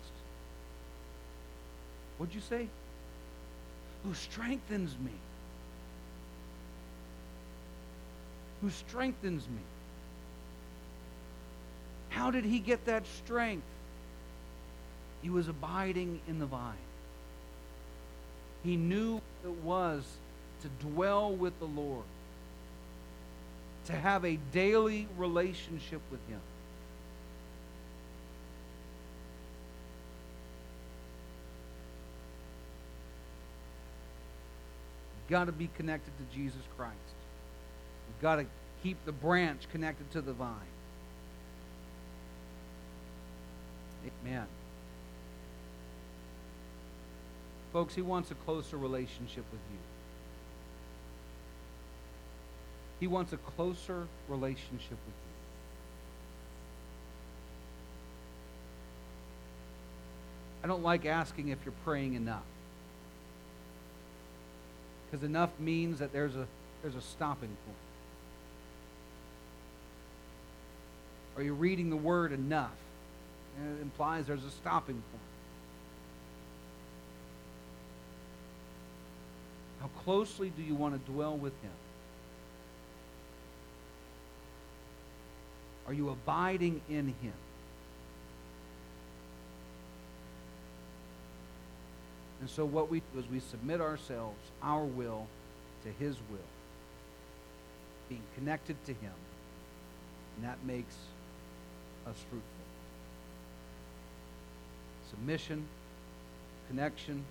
What'd 2.18 2.35
you 2.35 2.41
say? 2.41 2.68
Who 4.05 4.14
strengthens 4.14 4.97
me. 4.99 5.11
Who 8.62 8.70
strengthens 8.70 9.49
me. 9.49 9.62
How 12.11 12.30
did 12.30 12.45
he 12.45 12.61
get 12.61 12.85
that 12.87 13.05
strength? 13.24 13.66
He 15.22 15.30
was 15.30 15.49
abiding 15.49 16.20
in 16.28 16.39
the 16.39 16.47
vine. 16.47 16.74
He 18.62 18.76
knew 18.76 19.14
what 19.14 19.22
it 19.45 19.64
was 19.64 20.05
to 20.62 20.68
dwell 20.87 21.32
with 21.35 21.59
the 21.59 21.66
Lord, 21.66 22.05
to 23.87 23.93
have 23.93 24.24
a 24.24 24.37
daily 24.53 25.07
relationship 25.16 26.01
with 26.11 26.20
Him. 26.28 26.41
Got 35.28 35.47
to 35.47 35.53
be 35.53 35.68
connected 35.76 36.12
to 36.18 36.37
Jesus 36.37 36.61
Christ. 36.76 36.95
You've 38.09 38.22
got 38.22 38.37
to 38.37 38.47
keep 38.82 39.03
the 39.07 39.12
branch 39.12 39.62
connected 39.72 40.11
to 40.12 40.20
the 40.20 40.32
vine. 40.32 40.55
Amen. 44.22 44.47
Folks, 47.72 47.95
He 47.95 48.03
wants 48.03 48.30
a 48.30 48.35
closer 48.35 48.76
relationship 48.76 49.45
with 49.51 49.61
you. 49.72 49.93
He 53.01 53.07
wants 53.07 53.32
a 53.32 53.36
closer 53.36 54.07
relationship 54.28 54.90
with 54.90 54.99
you. 54.99 55.34
I 60.62 60.66
don't 60.66 60.82
like 60.82 61.05
asking 61.05 61.49
if 61.49 61.59
you're 61.64 61.74
praying 61.84 62.14
enough. 62.14 62.42
Because 65.11 65.22
enough 65.24 65.51
means 65.61 65.99
that 65.99 66.12
there's 66.12 66.34
a, 66.36 66.47
there's 66.82 66.95
a 66.95 67.03
stopping 67.03 67.55
point. 67.66 67.76
Are 71.36 71.42
you 71.42 71.53
reading 71.53 71.90
the 71.90 71.97
Word 71.97 72.32
enough? 72.32 72.70
And 73.59 73.78
it 73.78 73.82
implies 73.82 74.26
there's 74.26 74.45
a 74.45 74.51
stopping 74.51 74.95
point. 74.95 75.22
How 79.80 79.88
closely 80.03 80.51
do 80.57 80.62
you 80.62 80.74
want 80.74 80.95
to 80.95 81.12
dwell 81.12 81.36
with 81.36 81.53
Him? 81.62 81.70
Are 85.87 85.93
you 85.93 86.11
abiding 86.11 86.80
in 86.89 87.09
Him? 87.20 87.32
And 92.41 92.51
so 92.51 92.64
what 92.64 92.91
we 92.91 93.01
do 93.12 93.20
is 93.20 93.24
we 93.30 93.41
submit 93.41 93.80
ourselves, 93.80 94.39
our 94.62 94.85
will, 94.85 95.26
to 95.85 95.91
His 96.05 96.16
will, 96.30 96.39
being 98.09 98.22
connected 98.35 98.76
to 98.87 98.93
Him, 98.93 99.12
and 100.37 100.45
that 100.45 100.59
makes 100.66 100.95
us 102.07 102.16
fruitful. 102.28 102.43
Submission, 105.11 105.64
connection 106.68 107.24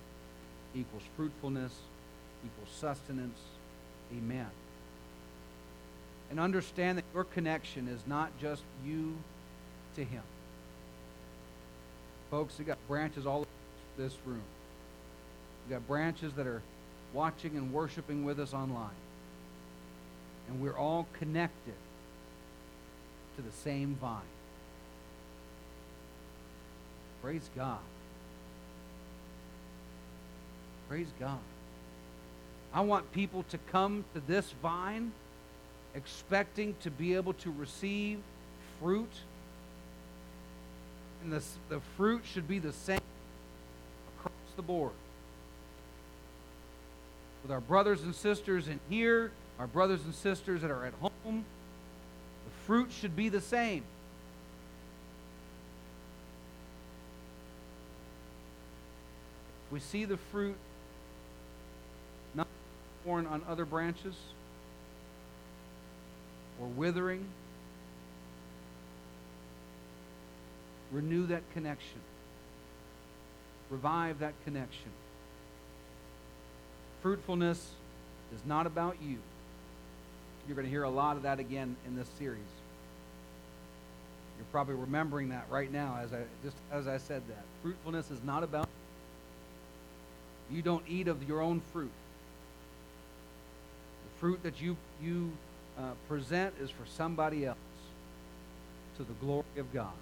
equals 0.74 1.02
fruitfulness, 1.16 1.72
equals 2.44 2.70
sustenance. 2.76 3.38
Amen. 4.16 4.50
And 6.34 6.40
understand 6.40 6.98
that 6.98 7.04
your 7.14 7.22
connection 7.22 7.86
is 7.86 8.00
not 8.08 8.28
just 8.40 8.64
you 8.84 9.14
to 9.94 10.02
Him. 10.02 10.24
Folks, 12.28 12.58
we 12.58 12.64
got 12.64 12.76
branches 12.88 13.24
all 13.24 13.42
over 13.42 13.46
this 13.96 14.16
room. 14.26 14.42
We 15.64 15.74
got 15.74 15.86
branches 15.86 16.32
that 16.32 16.48
are 16.48 16.60
watching 17.12 17.56
and 17.56 17.72
worshiping 17.72 18.24
with 18.24 18.40
us 18.40 18.52
online. 18.52 18.96
And 20.48 20.60
we're 20.60 20.76
all 20.76 21.06
connected 21.20 21.76
to 23.36 23.42
the 23.42 23.52
same 23.52 23.96
vine. 24.00 24.18
Praise 27.22 27.48
God. 27.54 27.78
Praise 30.88 31.12
God. 31.20 31.38
I 32.72 32.80
want 32.80 33.12
people 33.12 33.44
to 33.50 33.58
come 33.70 34.04
to 34.14 34.20
this 34.26 34.52
vine 34.60 35.12
expecting 35.94 36.74
to 36.82 36.90
be 36.90 37.14
able 37.14 37.32
to 37.34 37.52
receive 37.52 38.18
fruit. 38.80 39.12
And 41.22 41.32
the, 41.32 41.42
the 41.68 41.80
fruit 41.96 42.22
should 42.24 42.48
be 42.48 42.58
the 42.58 42.72
same 42.72 43.00
across 44.18 44.34
the 44.56 44.62
board. 44.62 44.92
With 47.42 47.52
our 47.52 47.60
brothers 47.60 48.02
and 48.02 48.14
sisters 48.14 48.68
in 48.68 48.80
here, 48.88 49.30
our 49.58 49.66
brothers 49.66 50.04
and 50.04 50.14
sisters 50.14 50.62
that 50.62 50.70
are 50.70 50.84
at 50.84 50.94
home, 50.94 51.44
the 52.44 52.64
fruit 52.66 52.90
should 52.90 53.14
be 53.14 53.28
the 53.28 53.40
same. 53.40 53.84
If 59.66 59.72
we 59.72 59.80
see 59.80 60.04
the 60.04 60.16
fruit 60.16 60.56
not 62.34 62.46
borne 63.04 63.26
on 63.26 63.42
other 63.48 63.64
branches, 63.64 64.14
or 66.60 66.66
withering, 66.68 67.24
renew 70.92 71.26
that 71.26 71.42
connection. 71.52 72.00
Revive 73.70 74.20
that 74.20 74.34
connection. 74.44 74.90
Fruitfulness 77.02 77.58
is 78.34 78.40
not 78.46 78.66
about 78.66 78.96
you. 79.02 79.18
You're 80.46 80.56
going 80.56 80.66
to 80.66 80.70
hear 80.70 80.82
a 80.84 80.90
lot 80.90 81.16
of 81.16 81.22
that 81.22 81.38
again 81.38 81.76
in 81.86 81.96
this 81.96 82.08
series. 82.18 82.40
You're 84.36 84.46
probably 84.52 84.74
remembering 84.74 85.30
that 85.30 85.46
right 85.50 85.72
now 85.72 85.98
as 86.02 86.12
I 86.12 86.22
just 86.42 86.56
as 86.72 86.86
I 86.86 86.98
said 86.98 87.22
that. 87.28 87.44
Fruitfulness 87.62 88.10
is 88.10 88.22
not 88.24 88.42
about 88.42 88.68
you. 90.50 90.56
You 90.56 90.62
don't 90.62 90.84
eat 90.88 91.08
of 91.08 91.26
your 91.28 91.40
own 91.40 91.62
fruit. 91.72 91.90
The 94.04 94.20
fruit 94.20 94.42
that 94.42 94.60
you 94.60 94.76
you 95.02 95.32
uh, 95.78 95.82
present 96.08 96.54
is 96.60 96.70
for 96.70 96.86
somebody 96.96 97.46
else 97.46 97.58
to 98.96 99.02
the 99.02 99.12
glory 99.14 99.44
of 99.58 99.72
God. 99.72 99.92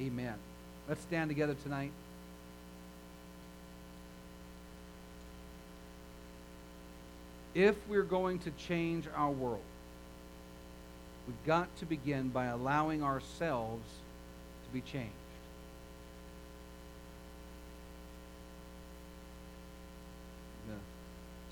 Amen. 0.00 0.34
Let's 0.88 1.02
stand 1.02 1.28
together 1.28 1.54
tonight. 1.62 1.92
If 7.54 7.76
we're 7.88 8.02
going 8.02 8.38
to 8.40 8.50
change 8.52 9.06
our 9.14 9.30
world, 9.30 9.60
we've 11.26 11.46
got 11.46 11.74
to 11.78 11.84
begin 11.84 12.28
by 12.28 12.46
allowing 12.46 13.02
ourselves 13.02 13.86
to 14.66 14.72
be 14.72 14.80
changed. 14.80 15.12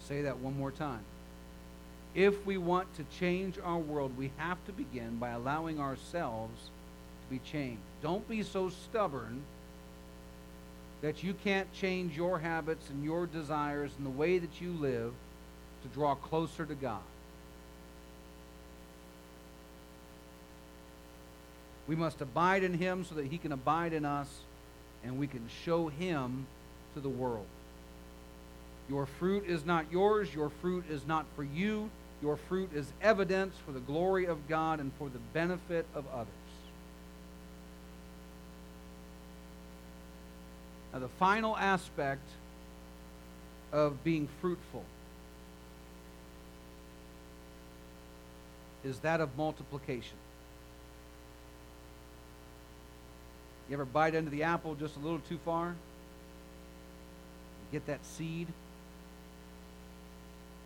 say 0.08 0.22
that 0.22 0.38
one 0.38 0.56
more 0.56 0.70
time. 0.70 1.04
If 2.18 2.44
we 2.44 2.58
want 2.58 2.92
to 2.96 3.04
change 3.20 3.60
our 3.62 3.78
world, 3.78 4.18
we 4.18 4.32
have 4.38 4.58
to 4.66 4.72
begin 4.72 5.18
by 5.18 5.28
allowing 5.28 5.78
ourselves 5.78 6.60
to 7.22 7.30
be 7.30 7.38
changed. 7.38 7.80
Don't 8.02 8.28
be 8.28 8.42
so 8.42 8.70
stubborn 8.70 9.42
that 11.00 11.22
you 11.22 11.32
can't 11.32 11.72
change 11.72 12.16
your 12.16 12.40
habits 12.40 12.90
and 12.90 13.04
your 13.04 13.26
desires 13.26 13.92
and 13.96 14.04
the 14.04 14.10
way 14.10 14.38
that 14.38 14.60
you 14.60 14.72
live 14.72 15.12
to 15.84 15.88
draw 15.94 16.16
closer 16.16 16.66
to 16.66 16.74
God. 16.74 16.98
We 21.86 21.94
must 21.94 22.20
abide 22.20 22.64
in 22.64 22.74
Him 22.74 23.04
so 23.04 23.14
that 23.14 23.26
He 23.26 23.38
can 23.38 23.52
abide 23.52 23.92
in 23.92 24.04
us 24.04 24.40
and 25.04 25.20
we 25.20 25.28
can 25.28 25.48
show 25.64 25.86
Him 25.86 26.48
to 26.94 27.00
the 27.00 27.08
world. 27.08 27.46
Your 28.88 29.06
fruit 29.06 29.44
is 29.46 29.64
not 29.64 29.86
yours. 29.92 30.34
Your 30.34 30.50
fruit 30.50 30.84
is 30.90 31.06
not 31.06 31.24
for 31.36 31.44
you. 31.44 31.88
Your 32.20 32.36
fruit 32.36 32.70
is 32.74 32.92
evidence 33.00 33.54
for 33.64 33.72
the 33.72 33.80
glory 33.80 34.26
of 34.26 34.48
God 34.48 34.80
and 34.80 34.92
for 34.98 35.08
the 35.08 35.20
benefit 35.32 35.86
of 35.94 36.04
others. 36.12 36.28
Now, 40.92 40.98
the 41.00 41.08
final 41.08 41.56
aspect 41.56 42.26
of 43.72 44.02
being 44.02 44.28
fruitful 44.40 44.84
is 48.84 48.98
that 49.00 49.20
of 49.20 49.36
multiplication. 49.36 50.16
You 53.68 53.74
ever 53.74 53.84
bite 53.84 54.14
into 54.14 54.30
the 54.30 54.44
apple 54.44 54.74
just 54.74 54.96
a 54.96 54.98
little 54.98 55.20
too 55.20 55.38
far? 55.44 55.74
get 57.70 57.86
that 57.86 58.04
seed? 58.04 58.48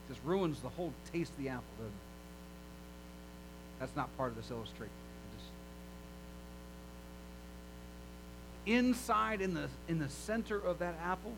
Just 0.08 0.20
ruins 0.24 0.60
the 0.60 0.68
whole 0.68 0.92
taste 1.12 1.32
of 1.32 1.38
the 1.38 1.48
apple, 1.48 1.64
doesn't 1.78 1.92
it? 1.92 2.12
That's 3.80 3.96
not 3.96 4.16
part 4.16 4.30
of 4.30 4.36
this 4.36 4.50
illustration. 4.50 4.92
Just... 5.36 5.50
Inside, 8.66 9.40
in 9.40 9.54
the 9.54 9.68
in 9.88 9.98
the 9.98 10.08
center 10.08 10.56
of 10.56 10.78
that 10.78 10.94
apple, 11.02 11.32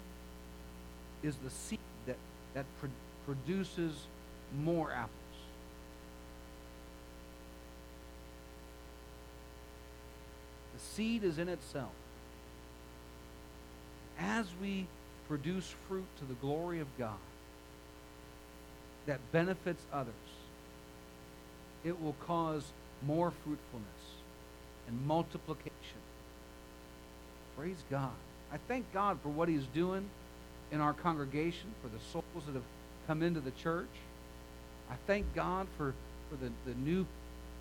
is 1.22 1.36
the 1.36 1.50
seed 1.50 1.78
that 2.06 2.16
that 2.54 2.66
pro- 2.80 2.90
produces 3.24 3.92
more 4.62 4.90
apples. 4.90 5.10
The 10.74 10.80
seed 10.80 11.24
is 11.24 11.38
in 11.38 11.48
itself. 11.48 11.92
As 14.18 14.46
we 14.60 14.86
produce 15.28 15.74
fruit 15.88 16.04
to 16.18 16.24
the 16.24 16.34
glory 16.34 16.80
of 16.80 16.88
God 16.98 17.16
that 19.07 19.20
benefits 19.32 19.82
others, 19.92 20.14
it 21.84 22.00
will 22.00 22.16
cause 22.26 22.64
more 23.07 23.30
fruitfulness 23.30 23.88
and 24.88 25.07
multiplication. 25.07 25.70
Praise 27.57 27.82
God. 27.90 28.11
I 28.52 28.57
thank 28.68 28.92
God 28.92 29.18
for 29.22 29.28
what 29.28 29.48
He's 29.48 29.66
doing 29.74 30.09
in 30.72 30.80
our 30.80 30.92
congregation, 30.92 31.72
for 31.82 31.88
the 31.88 32.02
souls 32.12 32.46
that 32.46 32.55
have 32.55 32.62
come 33.07 33.22
into 33.22 33.40
the 33.40 33.50
church. 33.52 33.88
I 34.90 34.94
thank 35.07 35.34
God 35.34 35.66
for, 35.76 35.94
for 36.30 36.36
the, 36.36 36.50
the 36.66 36.74
new 36.78 37.07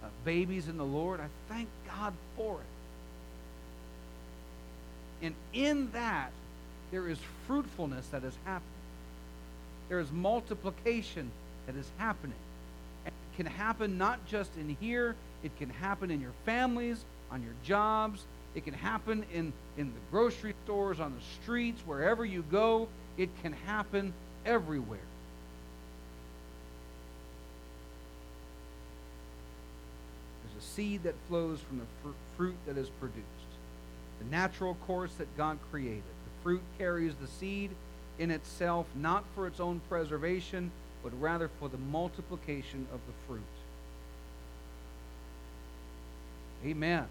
uh, 0.04 0.08
babies 0.26 0.68
in 0.68 0.78
the 0.78 0.86
Lord. 0.86 1.20
I 1.20 1.28
thank 1.48 1.68
God 1.88 2.14
for 2.36 2.60
it. 5.22 5.26
And 5.26 5.36
in 5.54 5.91
that, 5.91 6.32
there 6.91 7.08
is 7.08 7.18
fruitfulness 7.48 8.08
that 8.08 8.24
is 8.24 8.34
happening. 8.46 8.73
There 9.94 10.00
is 10.00 10.12
multiplication 10.12 11.30
that 11.68 11.76
is 11.76 11.86
happening. 11.98 12.34
And 13.06 13.14
it 13.14 13.38
can 13.38 13.46
happen 13.46 14.00
not 14.00 14.26
just 14.26 14.50
in 14.58 14.76
here, 14.82 15.16
it 15.44 15.56
can 15.60 15.70
happen 15.70 16.10
in 16.10 16.20
your 16.20 16.34
families, 16.48 17.06
on 17.30 17.44
your 17.44 17.54
jobs, 17.64 18.24
it 18.56 18.66
can 18.66 18.74
happen 18.74 19.24
in, 19.32 19.54
in 19.78 19.94
the 19.94 20.00
grocery 20.10 20.56
stores, 20.64 21.00
on 21.00 21.14
the 21.14 21.22
streets, 21.44 21.80
wherever 21.86 22.26
you 22.26 22.44
go. 22.50 22.88
It 23.18 23.30
can 23.44 23.54
happen 23.54 24.14
everywhere. 24.48 24.98
There's 30.44 30.64
a 30.64 30.66
seed 30.66 31.04
that 31.04 31.14
flows 31.30 31.60
from 31.60 31.78
the 31.78 31.86
fr- 32.02 32.18
fruit 32.36 32.56
that 32.66 32.80
is 32.80 32.89
produced. 33.00 33.22
The 34.18 34.26
natural 34.26 34.74
course 34.88 35.14
that 35.20 35.38
God 35.38 35.60
created. 35.70 36.02
The 36.02 36.41
fruit 36.41 36.64
carries 36.80 37.14
the 37.22 37.28
seed 37.28 37.70
in 38.20 38.32
itself, 38.32 38.88
not 38.95 39.24
for 39.36 39.47
its 39.47 39.59
own 39.59 39.82
preservation, 39.89 40.72
but 41.03 41.11
rather 41.20 41.49
for 41.59 41.70
the 41.70 41.78
multiplication 41.78 42.88
of 42.93 42.99
the 43.07 43.14
fruit. 43.28 43.41
Amen. 46.66 47.05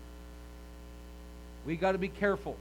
We 1.67 1.77
got 1.77 1.93
to 1.93 1.99
be 1.99 2.09
careful 2.09 2.57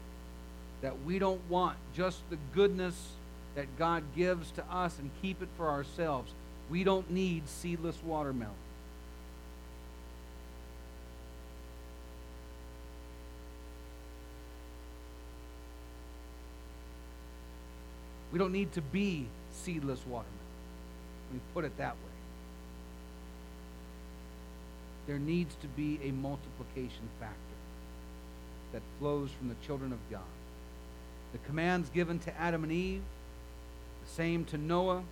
that 0.82 1.04
we 1.04 1.20
don't 1.20 1.42
want 1.50 1.78
just 1.96 2.18
the 2.30 2.38
goodness 2.54 2.96
that 3.56 3.78
God 3.78 4.04
gives 4.16 4.52
to 4.52 4.66
us 4.66 4.98
and 5.00 5.10
keep 5.22 5.42
it 5.42 5.50
for 5.58 5.70
ourselves. 5.70 6.32
We 6.70 6.84
don't 6.84 7.10
need 7.12 7.48
seedless 7.48 7.98
watermelon. 8.04 8.54
We 18.32 18.40
don't 18.40 18.52
need 18.52 18.72
to 18.74 18.82
be 18.82 19.28
seedless 19.52 20.00
watermelon. 20.06 20.28
Let 21.30 21.36
me 21.36 21.42
put 21.54 21.66
it 21.66 21.78
that 21.78 21.94
way. 21.94 22.12
There 25.08 25.20
needs 25.20 25.56
to 25.62 25.68
be 25.68 26.00
a 26.04 26.12
multiplication 26.12 27.10
factor 27.20 27.36
that 28.72 28.82
flows 29.00 29.30
from 29.38 29.50
the 29.50 29.56
children 29.66 29.92
of 29.92 30.00
God. 30.10 30.22
The 31.34 31.40
commands 31.40 31.90
given 31.90 32.20
to 32.20 32.40
Adam 32.40 32.64
and 32.64 32.72
Eve, 32.72 33.02
the 34.04 34.12
same 34.12 34.46
to 34.46 34.58
Noah, 34.58 35.04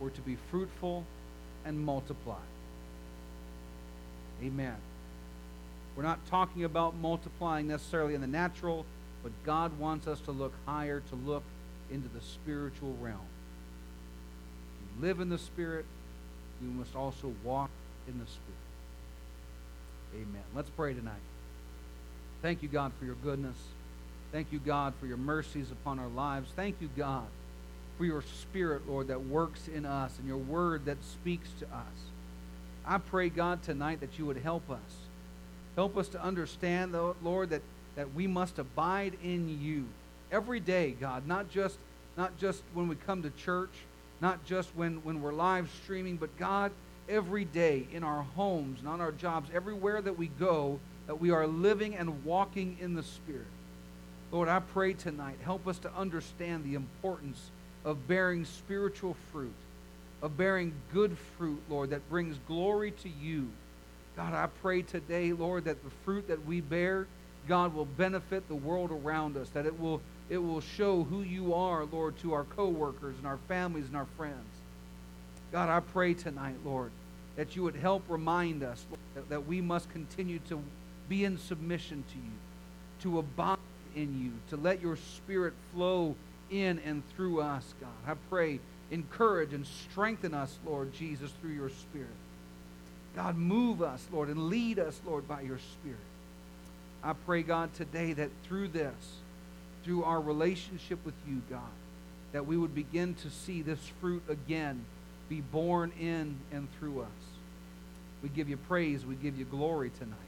were 0.00 0.10
to 0.10 0.20
be 0.20 0.36
fruitful 0.50 1.04
and 1.64 1.78
multiply. 1.78 2.40
Amen. 4.42 4.76
We're 5.96 6.04
not 6.04 6.24
talking 6.26 6.64
about 6.64 6.94
multiplying 6.96 7.66
necessarily 7.66 8.14
in 8.14 8.20
the 8.20 8.28
natural, 8.28 8.86
but 9.22 9.32
God 9.44 9.78
wants 9.78 10.06
us 10.06 10.20
to 10.22 10.30
look 10.30 10.52
higher, 10.64 11.02
to 11.10 11.16
look 11.16 11.42
into 11.90 12.08
the 12.08 12.20
spiritual 12.20 12.96
realm. 13.00 13.26
We 15.00 15.06
live 15.06 15.20
in 15.20 15.28
the 15.28 15.38
Spirit, 15.38 15.84
we 16.60 16.68
must 16.68 16.94
also 16.96 17.32
walk 17.44 17.70
in 18.06 18.18
the 18.18 18.26
Spirit. 18.26 18.58
Amen. 20.14 20.42
Let's 20.54 20.70
pray 20.70 20.94
tonight. 20.94 21.14
Thank 22.42 22.62
you, 22.62 22.68
God, 22.68 22.92
for 22.98 23.04
your 23.04 23.16
goodness. 23.16 23.56
Thank 24.32 24.52
you, 24.52 24.58
God, 24.58 24.94
for 25.00 25.06
your 25.06 25.16
mercies 25.16 25.70
upon 25.70 25.98
our 25.98 26.08
lives. 26.08 26.50
Thank 26.54 26.76
you, 26.80 26.88
God, 26.96 27.26
for 27.96 28.04
your 28.04 28.22
Spirit, 28.22 28.88
Lord, 28.88 29.08
that 29.08 29.24
works 29.24 29.68
in 29.68 29.84
us 29.86 30.18
and 30.18 30.26
your 30.26 30.36
word 30.36 30.84
that 30.84 31.02
speaks 31.02 31.48
to 31.60 31.66
us. 31.66 32.10
I 32.86 32.98
pray, 32.98 33.28
God, 33.28 33.62
tonight 33.62 34.00
that 34.00 34.18
you 34.18 34.26
would 34.26 34.38
help 34.38 34.70
us. 34.70 34.78
Help 35.76 35.96
us 35.96 36.08
to 36.08 36.22
understand, 36.22 36.96
Lord, 37.22 37.50
that, 37.50 37.62
that 37.96 38.14
we 38.14 38.26
must 38.26 38.58
abide 38.58 39.14
in 39.22 39.60
you 39.60 39.86
every 40.32 40.60
day, 40.60 40.92
God, 40.98 41.26
not 41.26 41.50
just, 41.50 41.78
not 42.16 42.36
just 42.38 42.62
when 42.74 42.88
we 42.88 42.96
come 42.96 43.22
to 43.22 43.30
church, 43.30 43.72
not 44.20 44.44
just 44.44 44.68
when, 44.74 44.96
when 45.04 45.22
we're 45.22 45.32
live 45.32 45.70
streaming, 45.82 46.16
but 46.16 46.36
God, 46.38 46.72
every 47.08 47.44
day 47.44 47.86
in 47.92 48.02
our 48.04 48.22
homes 48.22 48.80
and 48.80 48.88
on 48.88 49.00
our 49.00 49.12
jobs, 49.12 49.50
everywhere 49.54 50.02
that 50.02 50.18
we 50.18 50.26
go, 50.26 50.78
that 51.06 51.20
we 51.20 51.30
are 51.30 51.46
living 51.46 51.96
and 51.96 52.24
walking 52.24 52.76
in 52.80 52.94
the 52.94 53.02
Spirit. 53.02 53.46
Lord, 54.30 54.48
I 54.48 54.60
pray 54.60 54.92
tonight, 54.92 55.38
help 55.42 55.66
us 55.66 55.78
to 55.78 55.94
understand 55.94 56.64
the 56.64 56.74
importance 56.74 57.50
of 57.84 58.06
bearing 58.06 58.44
spiritual 58.44 59.16
fruit, 59.32 59.54
of 60.20 60.36
bearing 60.36 60.74
good 60.92 61.16
fruit, 61.38 61.62
Lord, 61.70 61.90
that 61.90 62.08
brings 62.10 62.36
glory 62.46 62.90
to 62.90 63.08
you. 63.08 63.48
God, 64.16 64.34
I 64.34 64.48
pray 64.60 64.82
today, 64.82 65.32
Lord, 65.32 65.64
that 65.64 65.82
the 65.82 65.90
fruit 66.04 66.28
that 66.28 66.44
we 66.44 66.60
bear, 66.60 67.06
God, 67.46 67.72
will 67.72 67.86
benefit 67.86 68.48
the 68.48 68.54
world 68.54 68.90
around 68.90 69.36
us, 69.36 69.48
that 69.50 69.64
it 69.64 69.80
will, 69.80 70.02
it 70.28 70.38
will 70.38 70.60
show 70.60 71.04
who 71.04 71.22
you 71.22 71.54
are, 71.54 71.84
Lord, 71.84 72.18
to 72.18 72.34
our 72.34 72.44
coworkers 72.44 73.16
and 73.16 73.26
our 73.26 73.38
families 73.48 73.86
and 73.86 73.96
our 73.96 74.06
friends. 74.16 74.46
God, 75.52 75.68
I 75.70 75.80
pray 75.80 76.14
tonight, 76.14 76.56
Lord, 76.64 76.90
that 77.36 77.56
you 77.56 77.62
would 77.62 77.76
help 77.76 78.02
remind 78.08 78.62
us 78.62 78.84
Lord, 78.90 79.00
that, 79.14 79.28
that 79.30 79.46
we 79.46 79.60
must 79.60 79.90
continue 79.90 80.38
to 80.48 80.62
be 81.08 81.24
in 81.24 81.38
submission 81.38 82.04
to 82.10 82.16
you, 82.16 82.32
to 83.02 83.18
abide 83.18 83.58
in 83.96 84.22
you, 84.22 84.32
to 84.50 84.62
let 84.62 84.82
your 84.82 84.96
spirit 84.96 85.54
flow 85.72 86.14
in 86.50 86.78
and 86.80 87.02
through 87.10 87.40
us, 87.40 87.74
God. 87.80 87.90
I 88.06 88.14
pray, 88.28 88.60
encourage 88.90 89.54
and 89.54 89.66
strengthen 89.66 90.34
us, 90.34 90.58
Lord 90.66 90.92
Jesus, 90.92 91.30
through 91.40 91.52
your 91.52 91.70
spirit. 91.70 92.08
God, 93.16 93.36
move 93.36 93.82
us, 93.82 94.06
Lord, 94.12 94.28
and 94.28 94.48
lead 94.48 94.78
us, 94.78 95.00
Lord, 95.06 95.26
by 95.26 95.40
your 95.40 95.58
spirit. 95.58 95.98
I 97.02 97.14
pray, 97.14 97.42
God, 97.42 97.72
today 97.74 98.12
that 98.12 98.30
through 98.44 98.68
this, 98.68 98.94
through 99.88 100.04
our 100.04 100.20
relationship 100.20 100.98
with 101.06 101.14
you, 101.26 101.40
God, 101.48 101.62
that 102.32 102.46
we 102.46 102.58
would 102.58 102.74
begin 102.74 103.14
to 103.22 103.30
see 103.30 103.62
this 103.62 103.78
fruit 104.02 104.22
again 104.28 104.84
be 105.30 105.40
borne 105.40 105.92
in 105.98 106.36
and 106.52 106.68
through 106.78 107.00
us. 107.00 107.08
We 108.22 108.28
give 108.28 108.50
you 108.50 108.58
praise. 108.58 109.06
We 109.06 109.14
give 109.14 109.38
you 109.38 109.46
glory 109.46 109.90
tonight. 109.98 110.18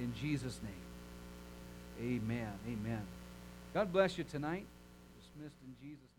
In 0.00 0.14
Jesus' 0.18 0.58
name. 0.62 2.22
Amen. 2.22 2.50
Amen. 2.66 3.02
God 3.74 3.92
bless 3.92 4.16
you 4.16 4.24
tonight. 4.24 4.64
Dismissed 5.20 5.60
in 5.66 5.86
Jesus' 5.86 6.11